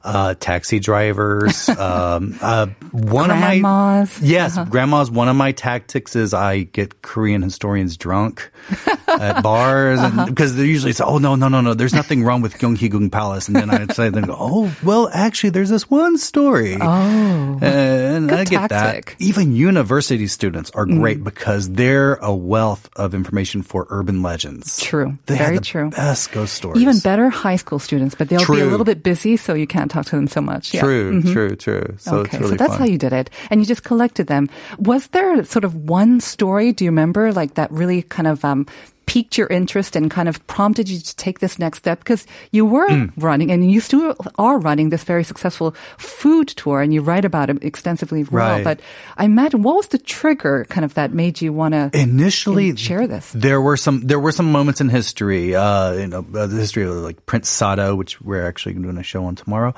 uh, 0.05 0.35
taxi 0.39 0.79
drivers. 0.79 1.69
um, 1.69 2.39
uh, 2.41 2.67
one 2.91 3.29
Grandmas. 3.29 4.17
of 4.17 4.23
my 4.23 4.29
yes, 4.29 4.59
grandmas. 4.69 5.11
One 5.11 5.29
of 5.29 5.37
my 5.37 5.53
tactics 5.53 6.17
is 6.17 6.35
I 6.35 6.63
get 6.63 7.03
Korean 7.03 7.43
historians 7.43 7.97
drunk 7.97 8.51
at 9.09 9.43
bars 9.43 10.01
because 10.27 10.57
they 10.57 10.65
usually 10.67 10.93
say, 10.93 11.05
"Oh 11.05 11.19
no, 11.19 11.35
no, 11.35 11.49
no, 11.49 11.61
no, 11.61 11.75
there's 11.75 11.95
nothing 11.95 12.25
wrong 12.25 12.43
with 12.43 12.55
Gyeonggi-gung 12.59 13.11
Palace," 13.11 13.49
and 13.49 13.57
then 13.57 13.71
I 13.71 13.87
say, 13.93 14.09
"Then 14.09 14.25
go, 14.25 14.37
oh 14.39 14.77
well, 14.83 15.09
actually, 15.13 15.51
there's 15.51 15.71
this 15.71 15.91
one 15.91 16.19
story." 16.19 16.77
Oh. 16.81 17.59
and 17.63 18.29
Good 18.29 18.39
I 18.39 18.45
get 18.45 18.71
tactic. 18.71 19.17
that. 19.19 19.25
Even 19.25 19.55
university 19.55 20.27
students 20.27 20.71
are 20.73 20.87
great 20.87 21.23
because 21.23 21.71
they're 21.71 22.15
a 22.17 22.35
wealth 22.35 22.89
of 22.97 23.15
information 23.15 23.63
for 23.63 23.87
urban 23.91 24.23
legends. 24.23 24.81
True. 24.81 25.19
They 25.27 25.37
Very 25.37 25.55
have 25.55 25.63
the 25.63 25.67
true. 25.67 25.91
Best 25.91 26.33
ghost 26.33 26.55
stories. 26.55 26.81
Even 26.83 26.99
better 26.99 27.29
high 27.31 27.57
school 27.57 27.79
students, 27.79 28.15
but 28.15 28.29
they'll 28.29 28.47
be 28.47 28.61
a 28.61 28.67
little 28.67 28.85
bit 28.85 29.03
busy, 29.03 29.37
so 29.37 29.55
you 29.55 29.67
can't 29.67 29.92
talk 29.93 30.07
to 30.07 30.17
them 30.17 30.27
so 30.27 30.41
much. 30.41 30.75
Yeah. 30.75 30.81
True, 30.81 31.23
true, 31.23 31.57
true. 31.57 31.95
So 31.99 32.19
okay, 32.19 32.37
it's 32.37 32.41
really 32.41 32.51
so 32.51 32.57
that's 32.57 32.73
fun. 32.73 32.81
how 32.81 32.87
you 32.87 32.99
did 32.99 33.13
it. 33.13 33.31
And 33.51 33.61
you 33.61 33.67
just 33.67 33.85
collected 33.85 34.27
them. 34.27 34.49
Was 34.79 35.09
there 35.09 35.45
sort 35.45 35.65
of 35.65 35.75
one 35.89 36.21
story, 36.21 36.73
do 36.73 36.85
you 36.85 36.91
remember, 36.91 37.33
like 37.33 37.55
that 37.55 37.71
really 37.71 38.03
kind 38.03 38.27
of 38.27 38.45
um, 38.45 38.67
piqued 39.13 39.37
your 39.37 39.49
interest 39.49 39.95
and 39.97 40.11
kind 40.11 40.29
of 40.29 40.41
prompted 40.47 40.89
you 40.89 40.99
to 40.99 41.15
take 41.17 41.39
this 41.41 41.59
next 41.59 41.79
step? 41.79 41.99
Because 41.99 42.25
you 42.51 42.65
were 42.65 42.89
Mm. 42.89 43.13
running 43.19 43.51
and 43.53 43.71
you 43.71 43.81
still 43.81 44.17
are 44.39 44.59
running 44.59 44.89
this 44.89 45.05
very 45.05 45.25
successful 45.25 45.75
food 45.99 46.49
tour 46.49 46.81
and 46.81 46.95
you 46.95 47.03
write 47.03 47.25
about 47.27 47.51
it 47.51 47.59
extensively 47.63 48.23
as 48.23 48.31
well. 48.33 48.57
Right. 48.57 48.65
But 48.65 48.81
I 49.19 49.25
imagine, 49.25 49.63
what 49.63 49.77
was 49.77 49.89
the 49.89 49.99
trigger 49.99 50.65
kind 50.69 50.85
of 50.85 50.95
that 50.95 51.13
made 51.13 51.43
you 51.45 51.53
want 51.53 51.75
to 51.75 51.91
Initially, 51.93 52.75
share 52.77 53.07
this? 53.07 53.31
There 53.35 53.61
were 53.61 53.77
some 53.77 54.01
there 54.01 54.19
were 54.21 54.33
some 54.33 54.51
moments 54.51 54.81
in 54.81 54.89
history, 54.89 55.55
uh, 55.55 55.93
you 55.93 56.07
know, 56.07 56.25
uh, 56.35 56.47
the 56.47 56.57
history 56.57 56.85
of 56.85 56.97
like 57.05 57.27
Prince 57.27 57.49
Sado, 57.51 57.95
which 57.95 58.21
we're 58.21 58.47
actually 58.47 58.75
doing 58.81 58.97
a 58.97 59.03
show 59.03 59.25
on 59.29 59.35
tomorrow, 59.35 59.75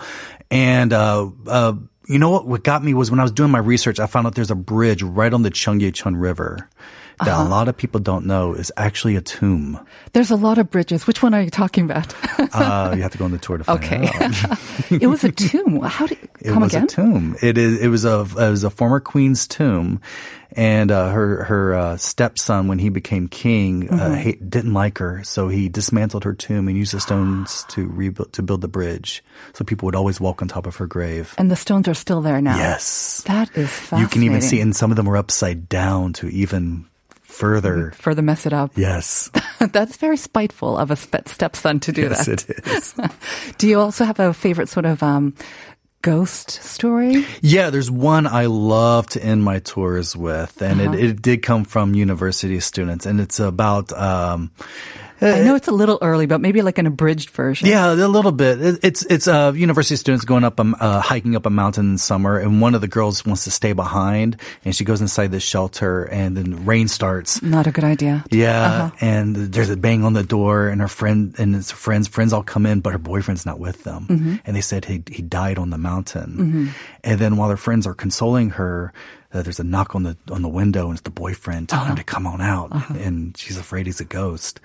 and 0.50 0.92
uh, 0.92 1.28
uh, 1.46 1.72
you 2.06 2.18
know 2.18 2.30
what? 2.30 2.46
What 2.46 2.62
got 2.62 2.84
me 2.84 2.94
was 2.94 3.10
when 3.10 3.18
I 3.18 3.24
was 3.24 3.32
doing 3.32 3.50
my 3.50 3.58
research, 3.58 3.98
I 3.98 4.06
found 4.06 4.26
out 4.26 4.34
there's 4.34 4.50
a 4.52 4.54
bridge 4.74 5.02
right 5.02 5.32
on 5.34 5.42
the 5.42 5.50
Cheonggyecheon 5.50 6.14
River 6.20 6.68
that 7.20 7.28
Uh-huh. 7.28 7.42
a 7.42 7.48
lot 7.48 7.68
of 7.68 7.76
people 7.76 8.00
don't 8.00 8.26
know 8.26 8.54
is 8.54 8.72
actually 8.76 9.16
a 9.16 9.20
tomb. 9.20 9.78
There's 10.12 10.30
a 10.30 10.36
lot 10.36 10.58
of 10.58 10.70
bridges. 10.70 11.06
Which 11.06 11.22
one 11.22 11.34
are 11.34 11.42
you 11.42 11.50
talking 11.50 11.84
about? 11.90 12.14
Uh, 12.54 12.92
you 12.94 13.02
have 13.02 13.10
to 13.10 13.18
go 13.18 13.24
on 13.24 13.32
the 13.32 13.38
tour 13.38 13.58
to 13.58 13.64
find 13.64 13.82
okay. 13.82 14.06
out. 14.06 14.58
it 15.02 15.08
was 15.08 15.24
a 15.24 15.32
tomb. 15.32 15.80
How 15.82 16.06
did 16.06 16.18
It 16.40 16.52
come 16.52 16.62
was 16.62 16.74
a 16.74 16.86
tomb. 16.86 17.34
It 17.42 17.58
is. 17.58 17.80
It 17.80 17.88
was 17.88 18.04
a. 18.04 18.20
It 18.20 18.50
was 18.50 18.62
a 18.62 18.70
former 18.70 19.00
queen's 19.00 19.48
tomb, 19.48 20.00
and 20.54 20.90
uh, 20.92 21.10
her 21.10 21.42
her 21.44 21.74
uh, 21.74 21.96
stepson, 21.96 22.68
when 22.68 22.78
he 22.78 22.90
became 22.90 23.26
king, 23.26 23.88
Mm-hmm. 23.88 23.98
uh, 24.00 24.14
hate, 24.14 24.50
didn't 24.50 24.72
like 24.72 24.98
her, 24.98 25.24
so 25.24 25.48
he 25.48 25.68
dismantled 25.68 26.22
her 26.22 26.34
tomb 26.34 26.68
and 26.68 26.76
used 26.78 26.92
the 26.94 27.00
stones 27.00 27.64
to 27.70 27.88
rebuild 27.88 28.32
to 28.34 28.42
build 28.42 28.60
the 28.60 28.68
bridge. 28.70 29.24
So 29.54 29.64
people 29.64 29.86
would 29.86 29.96
always 29.96 30.20
walk 30.20 30.40
on 30.42 30.46
top 30.46 30.66
of 30.66 30.76
her 30.76 30.86
grave. 30.86 31.34
And 31.38 31.50
the 31.50 31.56
stones 31.56 31.88
are 31.88 31.94
still 31.94 32.20
there 32.22 32.40
now. 32.40 32.56
Yes, 32.56 33.22
That 33.26 33.50
is 33.56 33.70
fascinating. 33.70 33.98
you 34.02 34.08
can 34.08 34.22
even 34.22 34.40
see, 34.42 34.60
and 34.60 34.76
some 34.76 34.90
of 34.92 34.96
them 34.96 35.08
are 35.08 35.16
upside 35.16 35.68
down 35.68 36.12
to 36.22 36.28
even 36.28 36.86
further. 37.34 37.90
further 37.92 38.22
mess 38.22 38.46
it 38.46 38.52
up. 38.52 38.72
Yes, 38.76 39.30
That's 39.58 39.96
very 39.96 40.16
spiteful 40.16 40.76
of 40.78 40.90
a 40.90 40.96
stepson 40.96 41.80
to 41.80 41.92
do 41.92 42.02
yes, 42.02 42.26
that. 42.26 42.44
Yes, 42.66 42.94
it 42.98 43.06
is. 43.08 43.54
Do 43.58 43.68
you 43.68 43.80
also 43.80 44.04
have 44.04 44.20
a 44.20 44.32
favorite 44.34 44.68
sort 44.68 44.84
of 44.86 45.02
um, 45.02 45.34
ghost 46.02 46.50
story? 46.50 47.24
Yeah, 47.40 47.70
there's 47.70 47.90
one 47.90 48.26
I 48.26 48.46
love 48.46 49.08
to 49.10 49.24
end 49.24 49.42
my 49.42 49.60
tours 49.60 50.14
with, 50.16 50.60
and 50.62 50.80
Uh-huh. 50.80 50.92
it, 50.92 51.04
it 51.04 51.22
did 51.22 51.42
come 51.42 51.64
from 51.64 51.94
university 51.94 52.60
students, 52.60 53.06
and 53.06 53.20
it's 53.20 53.40
about. 53.40 53.92
Um, 53.92 54.50
I 55.24 55.42
know 55.42 55.54
it's 55.54 55.68
a 55.68 55.72
little 55.72 55.98
early, 56.02 56.26
but 56.26 56.40
maybe 56.40 56.62
like 56.62 56.78
an 56.78 56.86
abridged 56.86 57.30
version. 57.30 57.68
Yeah, 57.68 57.92
a 57.92 57.94
little 57.94 58.32
bit. 58.32 58.78
It's 58.82 59.04
it's 59.06 59.26
uh, 59.26 59.52
university 59.54 59.96
students 59.96 60.24
going 60.24 60.44
up, 60.44 60.60
um, 60.60 60.76
uh, 60.78 61.00
hiking 61.00 61.36
up 61.36 61.46
a 61.46 61.50
mountain 61.50 61.92
in 61.92 61.98
summer, 61.98 62.38
and 62.38 62.60
one 62.60 62.74
of 62.74 62.80
the 62.80 62.88
girls 62.88 63.24
wants 63.24 63.44
to 63.44 63.50
stay 63.50 63.72
behind, 63.72 64.36
and 64.64 64.74
she 64.74 64.84
goes 64.84 65.00
inside 65.00 65.30
the 65.30 65.40
shelter, 65.40 66.04
and 66.04 66.36
then 66.36 66.64
rain 66.66 66.88
starts. 66.88 67.42
Not 67.42 67.66
a 67.66 67.72
good 67.72 67.84
idea. 67.84 68.24
Yeah, 68.30 68.90
and 69.00 69.34
there's 69.36 69.70
a 69.70 69.76
bang 69.76 70.04
on 70.04 70.12
the 70.12 70.22
door, 70.22 70.68
and 70.68 70.80
her 70.80 70.88
friend 70.88 71.34
and 71.38 71.54
his 71.54 71.70
friends 71.70 72.08
friends 72.08 72.32
all 72.32 72.42
come 72.42 72.66
in, 72.66 72.80
but 72.80 72.92
her 72.92 72.98
boyfriend's 72.98 73.46
not 73.46 73.58
with 73.58 73.84
them, 73.84 74.40
and 74.44 74.56
they 74.56 74.60
said 74.60 74.84
he 74.84 75.02
he 75.10 75.22
died 75.22 75.58
on 75.58 75.70
the 75.70 75.78
mountain, 75.78 76.74
and 77.04 77.20
then 77.20 77.36
while 77.36 77.48
their 77.48 77.56
friends 77.56 77.86
are 77.86 77.94
consoling 77.94 78.50
her. 78.50 78.92
Uh, 79.32 79.42
there's 79.42 79.58
a 79.58 79.64
knock 79.64 79.96
on 79.96 80.04
the 80.04 80.16
on 80.30 80.42
the 80.42 80.48
window, 80.48 80.84
and 80.84 80.92
it's 80.92 81.02
the 81.02 81.10
boyfriend 81.10 81.68
telling 81.68 81.88
her 81.88 81.96
to 81.96 82.04
come 82.04 82.24
on 82.24 82.40
out, 82.40 82.70
and 82.90 83.36
she's 83.36 83.58
afraid 83.58 83.84
he's 83.86 84.00
a 84.00 84.04
ghost, 84.04 84.60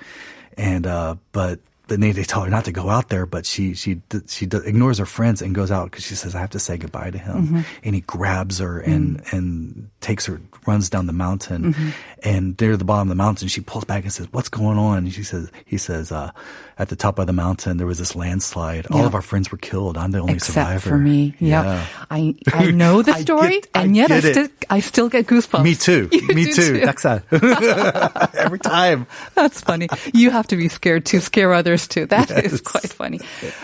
and 0.57 0.85
uh, 0.85 1.15
but 1.31 1.59
they, 1.89 2.11
they 2.11 2.23
tell 2.23 2.43
her 2.43 2.49
not 2.49 2.65
to 2.65 2.71
go 2.71 2.89
out 2.89 3.09
there, 3.09 3.25
but 3.25 3.45
she 3.45 3.73
she 3.73 4.01
she 4.27 4.45
ignores 4.45 4.97
her 4.97 5.05
friends 5.05 5.41
and 5.41 5.53
goes 5.55 5.71
out 5.71 5.91
because 5.91 6.05
she 6.05 6.15
says 6.15 6.35
I 6.35 6.39
have 6.39 6.51
to 6.51 6.59
say 6.59 6.77
goodbye 6.77 7.11
to 7.11 7.17
him, 7.17 7.47
mm-hmm. 7.47 7.61
and 7.83 7.95
he 7.95 8.01
grabs 8.01 8.59
her 8.59 8.79
and 8.79 9.21
mm-hmm. 9.23 9.35
and 9.35 9.89
takes 10.01 10.25
her 10.25 10.41
runs 10.65 10.89
down 10.89 11.07
the 11.07 11.13
mountain, 11.13 11.73
mm-hmm. 11.73 11.89
and 12.23 12.59
near 12.59 12.77
the 12.77 12.85
bottom 12.85 13.07
of 13.07 13.09
the 13.09 13.15
mountain 13.15 13.47
she 13.47 13.61
pulls 13.61 13.85
back 13.85 14.03
and 14.03 14.13
says 14.13 14.27
what's 14.31 14.49
going 14.49 14.77
on? 14.77 14.99
And 14.99 15.13
she 15.13 15.23
says 15.23 15.49
he 15.65 15.77
says 15.77 16.11
uh, 16.11 16.31
at 16.77 16.89
the 16.89 16.95
top 16.95 17.19
of 17.19 17.27
the 17.27 17.33
mountain 17.33 17.77
there 17.77 17.87
was 17.87 17.97
this 17.97 18.15
landslide. 18.15 18.87
All 18.91 19.05
of 19.05 19.15
our 19.15 19.21
friends 19.21 19.51
were 19.51 19.57
killed. 19.57 19.97
I'm 19.97 20.11
the 20.11 20.19
only 20.19 20.33
Except 20.35 20.53
survivor. 20.53 20.89
for 20.89 20.97
me. 20.97 21.35
Yep. 21.39 21.65
Yeah. 21.65 21.85
I 22.09 22.35
I 22.53 22.71
know 22.71 23.01
the 23.01 23.13
story, 23.15 23.61
get- 23.61 23.69
and 23.73 23.95
yet 23.95 24.11
I 24.11 24.17
it. 24.17 24.31
still 24.31 24.47
I 24.69 24.79
still 24.81 25.09
get 25.09 25.27
goosebumps. 25.27 25.63
Me 25.63 25.75
too. 25.75 26.09
You 26.19 26.35
Me 26.35 26.53
too. 26.53 26.81
Daksa. 26.81 27.23
Every 28.35 28.59
time. 28.59 29.07
That's 29.35 29.61
funny. 29.61 29.87
You 30.13 30.31
have 30.31 30.47
to 30.47 30.57
be 30.57 30.67
scared 30.67 31.05
to 31.07 31.21
scare 31.21 31.53
others 31.53 31.78
too. 31.87 32.05
That 32.05 32.31
is 32.45 32.61
quite 32.61 32.89
funny. 32.89 33.19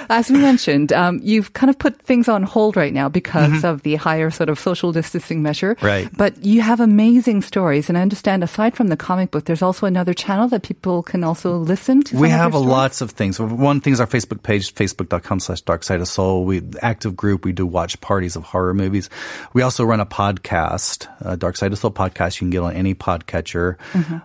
As 0.10 0.30
we 0.30 0.38
mentioned, 0.38 0.94
um, 0.94 1.20
you've 1.24 1.54
kind 1.54 1.70
of 1.70 1.78
put 1.78 2.02
things 2.02 2.28
on 2.28 2.44
hold 2.44 2.76
right 2.76 2.94
now 2.94 3.10
because 3.10 3.64
of 3.64 3.82
the 3.84 3.96
higher 3.96 4.32
sort 4.32 4.50
of 4.50 4.60
social 4.60 4.92
distancing 4.92 5.42
measure. 5.42 5.76
Mm-hmm. 5.76 5.86
Right. 5.86 6.10
But 6.16 6.44
you 6.44 6.62
have 6.62 6.80
amazing 6.80 7.42
stories, 7.42 7.90
and 7.90 7.98
I 7.98 8.02
understand 8.02 8.44
aside 8.44 8.76
from 8.76 8.88
the 8.88 8.98
comic 8.98 9.32
book, 9.32 9.46
there's 9.46 9.62
also 9.62 9.86
another 9.86 10.14
channel 10.14 10.48
that 10.50 10.64
people 10.64 11.04
can 11.04 11.24
also 11.24 11.58
listen 11.58 12.02
to. 12.04 12.18
We 12.18 12.30
have 12.30 12.54
lots 12.54 13.02
of 13.02 13.12
things. 13.12 13.40
One 13.40 13.82
thing 13.82 13.94
is 13.94 14.00
our 14.00 14.08
Facebook 14.08 14.44
page, 14.44 14.74
facebook.com 14.74 15.40
slash 15.40 15.62
dark 15.62 15.84
side 15.84 16.02
of 16.02 16.08
seoul. 16.08 16.46
We 16.46 16.62
active 16.82 17.16
group. 17.16 17.46
We 17.46 17.54
do 17.54 17.66
watch 17.66 18.00
parties 18.02 18.36
of 18.36 18.44
horror 18.44 18.74
movies. 18.74 19.10
We 19.54 19.62
also 19.62 19.84
run 19.84 20.00
a 20.00 20.06
podcast, 20.06 21.08
uh, 21.24 21.36
Dark 21.36 21.58
Side 21.58 21.72
of 21.72 21.80
Seoul 21.80 21.92
podcast. 21.92 22.36
You 22.36 22.46
can 22.46 22.50
get 22.50 22.62
on 22.62 22.74
any 22.74 22.96
podcatcher, 22.96 23.78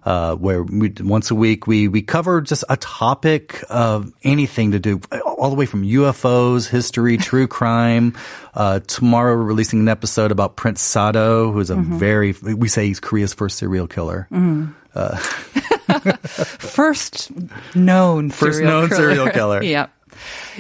uh, 0.05 0.37
where 0.37 0.62
we, 0.62 0.92
once 1.00 1.31
a 1.31 1.35
week 1.35 1.66
we, 1.66 1.88
we 1.88 2.03
cover 2.03 2.40
just 2.40 2.64
a 2.68 2.76
topic 2.76 3.62
of 3.81 4.12
anything 4.23 4.73
to 4.73 4.79
do 4.79 5.01
all 5.25 5.49
the 5.49 5.57
way 5.57 5.64
from 5.64 5.85
UFOs, 5.85 6.69
history, 6.69 7.16
true 7.16 7.47
crime. 7.59 8.14
Uh, 8.53 8.81
tomorrow 8.81 9.35
we're 9.35 9.43
releasing 9.43 9.81
an 9.81 9.88
episode 9.88 10.31
about 10.31 10.55
Prince 10.55 10.83
Sado, 10.83 11.51
who's 11.51 11.71
a 11.71 11.77
mm-hmm. 11.77 11.99
very, 11.99 12.33
we 12.33 12.69
say 12.69 12.87
he's 12.87 13.01
Korea's 13.01 13.33
first 13.33 13.57
serial 13.57 13.87
killer. 13.87 14.29
Mm-hmm. 14.31 14.73
Uh, 14.95 15.16
first 16.27 17.31
known 17.75 18.29
First 18.29 18.59
serial 18.59 18.81
known 18.81 18.88
killer. 18.90 19.01
serial 19.01 19.31
killer. 19.31 19.62
yeah. 19.62 19.87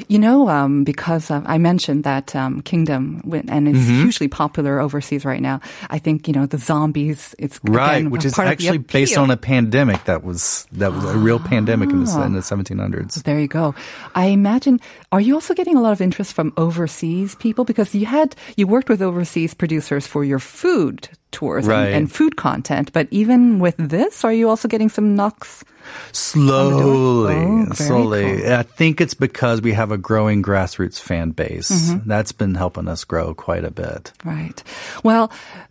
You 0.08 0.18
know, 0.18 0.48
um, 0.48 0.84
because 0.84 1.30
uh, 1.30 1.42
I 1.46 1.58
mentioned 1.58 2.04
that 2.04 2.34
um, 2.36 2.62
Kingdom 2.62 3.20
went, 3.24 3.50
and 3.50 3.68
it's 3.68 3.78
Mm-hmm. 3.78 4.02
hugely 4.02 4.28
popular 4.28 4.80
overseas 4.80 5.24
right 5.24 5.40
now. 5.40 5.60
I 5.90 5.98
think 5.98 6.28
you 6.28 6.34
know 6.34 6.46
the 6.46 6.58
zombies. 6.58 7.34
It's 7.38 7.60
Right, 7.64 7.98
again, 7.98 8.10
which 8.10 8.24
is 8.24 8.34
part 8.34 8.48
of 8.48 8.58
the 8.58 8.64
actually 8.68 8.78
based 8.78 9.16
on 9.18 9.30
a 9.30 9.36
pandemic 9.36 10.04
that 10.04 10.22
was 10.24 10.66
that 10.72 10.92
was 10.92 11.04
a 11.04 11.16
real 11.18 11.38
pandemic 11.38 11.90
in 11.90 12.04
the, 12.04 12.22
in 12.22 12.32
the 12.34 12.40
1700s. 12.40 13.22
There 13.22 13.38
you 13.40 13.48
go. 13.48 13.74
I 14.14 14.26
imagine. 14.26 14.80
Are 15.12 15.20
you 15.20 15.34
also 15.34 15.54
getting 15.54 15.76
a 15.76 15.80
lot 15.80 15.92
of 15.92 16.00
interest 16.00 16.32
from 16.34 16.52
overseas 16.56 17.34
people 17.36 17.64
because 17.64 17.94
you 17.94 18.06
had 18.06 18.34
you 18.56 18.66
worked 18.66 18.88
with 18.88 19.02
overseas 19.02 19.54
producers 19.54 20.06
for 20.06 20.24
your 20.24 20.38
food 20.38 21.08
tours 21.32 21.64
and- 21.66 21.72
Right. 21.72 21.92
and, 21.94 22.10
food 22.10 22.36
content, 22.36 22.92
but 22.92 23.06
even 23.10 23.58
with 23.58 23.76
this, 23.78 24.24
are 24.24 24.32
you 24.32 24.48
also 24.48 24.68
getting 24.68 24.88
some 24.88 25.14
knocks? 25.14 25.64
Slowly, 26.12 27.34
Oh, 27.34 27.72
slowly. 27.74 28.40
cool. 28.42 28.52
I 28.52 28.62
think 28.62 29.00
it's 29.00 29.14
because 29.14 29.60
we 29.60 29.72
have 29.72 29.90
a 29.90 29.98
growing 29.98 30.42
grassroots 30.42 31.00
fan 31.00 31.30
base. 31.30 31.70
Mm-hmm. 31.70 32.08
That's 32.08 32.32
been 32.32 32.54
helping 32.54 32.86
us 32.88 33.04
grow 33.04 33.34
quite 33.34 33.64
a 33.64 33.70
bit. 33.70 34.12
Right. 34.24 34.62
Well, 35.02 35.30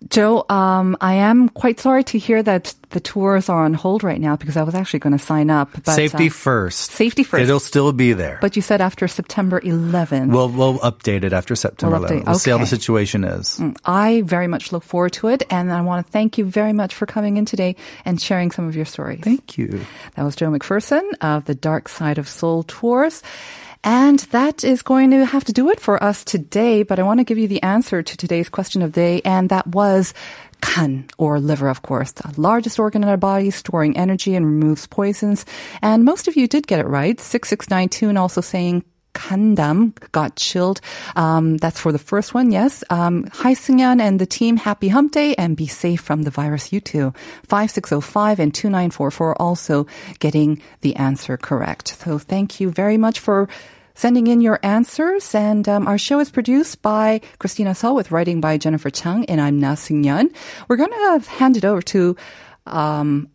Joe, 0.09 0.45
um, 0.49 0.97
I 1.01 1.13
am 1.15 1.49
quite 1.49 1.79
sorry 1.79 2.03
to 2.05 2.17
hear 2.17 2.43
that 2.43 2.73
the 2.89 2.99
tours 2.99 3.49
are 3.49 3.63
on 3.63 3.73
hold 3.73 4.03
right 4.03 4.19
now 4.19 4.35
because 4.35 4.57
I 4.57 4.63
was 4.63 4.73
actually 4.75 4.99
going 4.99 5.17
to 5.17 5.23
sign 5.23 5.49
up. 5.49 5.69
But, 5.85 5.93
Safety 5.93 6.27
uh, 6.27 6.31
first. 6.31 6.91
Safety 6.91 7.23
first. 7.23 7.43
It'll 7.43 7.59
still 7.59 7.91
be 7.93 8.13
there. 8.13 8.39
But 8.41 8.55
you 8.55 8.61
said 8.61 8.81
after 8.81 9.07
September 9.07 9.61
11th. 9.61 10.31
we'll 10.31 10.49
we'll 10.49 10.79
update 10.79 11.23
it 11.23 11.31
after 11.33 11.55
September 11.55 11.99
We'll 11.99 12.09
11th. 12.09 12.25
We'll 12.25 12.39
see 12.39 12.51
how 12.51 12.57
the 12.57 12.65
situation 12.65 13.23
is. 13.23 13.61
I 13.85 14.23
very 14.25 14.47
much 14.47 14.71
look 14.71 14.83
forward 14.83 15.13
to 15.13 15.27
it, 15.27 15.43
and 15.49 15.71
I 15.71 15.81
want 15.81 16.05
to 16.05 16.11
thank 16.11 16.37
you 16.37 16.45
very 16.45 16.73
much 16.73 16.95
for 16.95 17.05
coming 17.05 17.37
in 17.37 17.45
today 17.45 17.75
and 18.05 18.21
sharing 18.21 18.51
some 18.51 18.67
of 18.67 18.75
your 18.75 18.85
stories. 18.85 19.21
Thank 19.21 19.57
you. 19.57 19.85
That 20.15 20.23
was 20.23 20.35
Joe 20.35 20.49
McPherson 20.49 21.01
of 21.21 21.45
the 21.45 21.55
Dark 21.55 21.89
Side 21.89 22.17
of 22.17 22.27
Seoul 22.27 22.63
Tours. 22.63 23.23
And 23.83 24.19
that 24.31 24.63
is 24.65 24.81
going 24.81 25.11
to 25.11 25.25
have 25.25 25.45
to 25.45 25.53
do 25.53 25.69
it 25.69 25.79
for 25.79 26.03
us 26.03 26.25
today. 26.25 26.83
But 26.83 26.99
I 26.99 27.03
want 27.03 27.21
to 27.21 27.23
give 27.23 27.37
you 27.37 27.47
the 27.47 27.63
answer 27.63 28.03
to 28.03 28.17
today's 28.17 28.49
question 28.49 28.81
of 28.81 28.91
the 28.91 28.99
day, 28.99 29.21
and 29.23 29.49
that 29.49 29.67
was 29.67 30.13
kan, 30.61 31.07
or 31.17 31.39
liver, 31.39 31.69
of 31.69 31.81
course, 31.81 32.11
the 32.11 32.33
largest 32.39 32.77
organ 32.77 33.03
in 33.03 33.09
our 33.09 33.17
body, 33.17 33.49
storing 33.51 33.95
energy 33.95 34.35
and 34.35 34.45
removes 34.45 34.85
poisons. 34.87 35.45
And 35.81 36.03
most 36.03 36.27
of 36.27 36.35
you 36.35 36.47
did 36.47 36.67
get 36.67 36.79
it 36.79 36.87
right. 36.87 37.19
6692 37.19 38.09
and 38.09 38.17
also 38.17 38.41
saying 38.41 38.83
Kandam 39.19 39.93
got 40.11 40.37
chilled. 40.37 40.79
Um, 41.15 41.57
that's 41.57 41.79
for 41.79 41.91
the 41.91 41.99
first 41.99 42.33
one, 42.33 42.51
yes. 42.51 42.83
Um, 42.89 43.27
hi, 43.33 43.53
Sungyeon 43.53 43.99
and 43.99 44.17
the 44.17 44.25
team. 44.25 44.55
Happy 44.55 44.87
hump 44.87 45.11
day 45.11 45.35
and 45.35 45.57
be 45.57 45.67
safe 45.67 45.99
from 45.99 46.23
the 46.23 46.31
virus, 46.31 46.71
you 46.71 46.79
too. 46.79 47.13
5605 47.43 48.39
and 48.39 48.55
2944 48.55 49.41
also 49.41 49.87
getting 50.19 50.61
the 50.81 50.95
answer 50.95 51.35
correct. 51.35 51.99
So 51.99 52.17
thank 52.17 52.59
you 52.59 52.71
very 52.71 52.97
much 52.97 53.19
for 53.19 53.49
sending 53.93 54.27
in 54.27 54.39
your 54.39 54.59
answers. 54.63 55.35
And 55.35 55.67
um, 55.67 55.85
our 55.85 55.97
show 55.97 56.19
is 56.19 56.31
produced 56.31 56.81
by 56.81 57.19
Christina 57.39 57.71
Seo 57.71 57.93
with 57.93 58.11
writing 58.11 58.39
by 58.39 58.57
Jennifer 58.57 58.89
Chung, 58.89 59.25
and 59.25 59.41
I'm 59.41 59.59
Na 59.59 59.75
Seung-yeon. 59.75 60.31
We're 60.69 60.77
going 60.77 60.95
to 60.95 61.29
hand 61.29 61.57
it 61.57 61.65
over 61.65 61.81
to 61.93 62.15
um, 62.65 63.27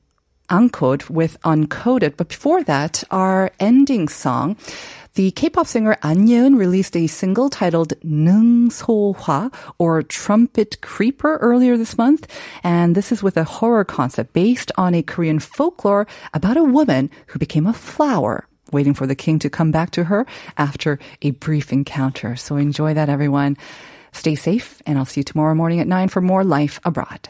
Uncode 0.49 1.11
with 1.11 1.40
Uncoded. 1.42 2.16
But 2.16 2.29
before 2.29 2.62
that, 2.64 3.05
our 3.11 3.53
ending 3.61 4.09
song. 4.09 4.57
The 5.14 5.31
K-pop 5.31 5.68
singer 5.68 5.96
Ahn 6.03 6.27
Ye-eun 6.27 6.59
released 6.59 6.96
a 6.96 7.07
single 7.07 7.48
titled 7.48 7.92
Nung 8.03 8.68
So 8.68 9.12
Hwa 9.12 9.53
or 9.79 10.03
Trumpet 10.03 10.81
Creeper 10.81 11.37
earlier 11.37 11.77
this 11.77 11.96
month. 11.96 12.27
And 12.64 12.96
this 12.96 13.12
is 13.12 13.22
with 13.22 13.37
a 13.37 13.44
horror 13.44 13.85
concept 13.85 14.33
based 14.33 14.72
on 14.77 14.92
a 14.92 15.05
Korean 15.05 15.38
folklore 15.38 16.09
about 16.33 16.57
a 16.57 16.64
woman 16.64 17.11
who 17.29 17.38
became 17.38 17.68
a 17.68 17.72
flower 17.72 18.48
waiting 18.72 18.92
for 18.92 19.07
the 19.07 19.14
king 19.14 19.38
to 19.38 19.48
come 19.48 19.70
back 19.70 19.92
to 19.92 20.03
her 20.03 20.27
after 20.59 20.98
a 21.22 21.31
brief 21.31 21.72
encounter. 21.72 22.35
So 22.35 22.57
enjoy 22.57 22.92
that, 22.94 23.09
everyone. 23.09 23.57
Stay 24.11 24.35
safe, 24.35 24.83
and 24.85 24.98
I'll 24.98 25.05
see 25.05 25.20
you 25.20 25.24
tomorrow 25.24 25.55
morning 25.55 25.79
at 25.79 25.87
9 25.87 26.09
for 26.09 26.22
more 26.22 26.42
Life 26.42 26.81
Abroad. 26.85 27.29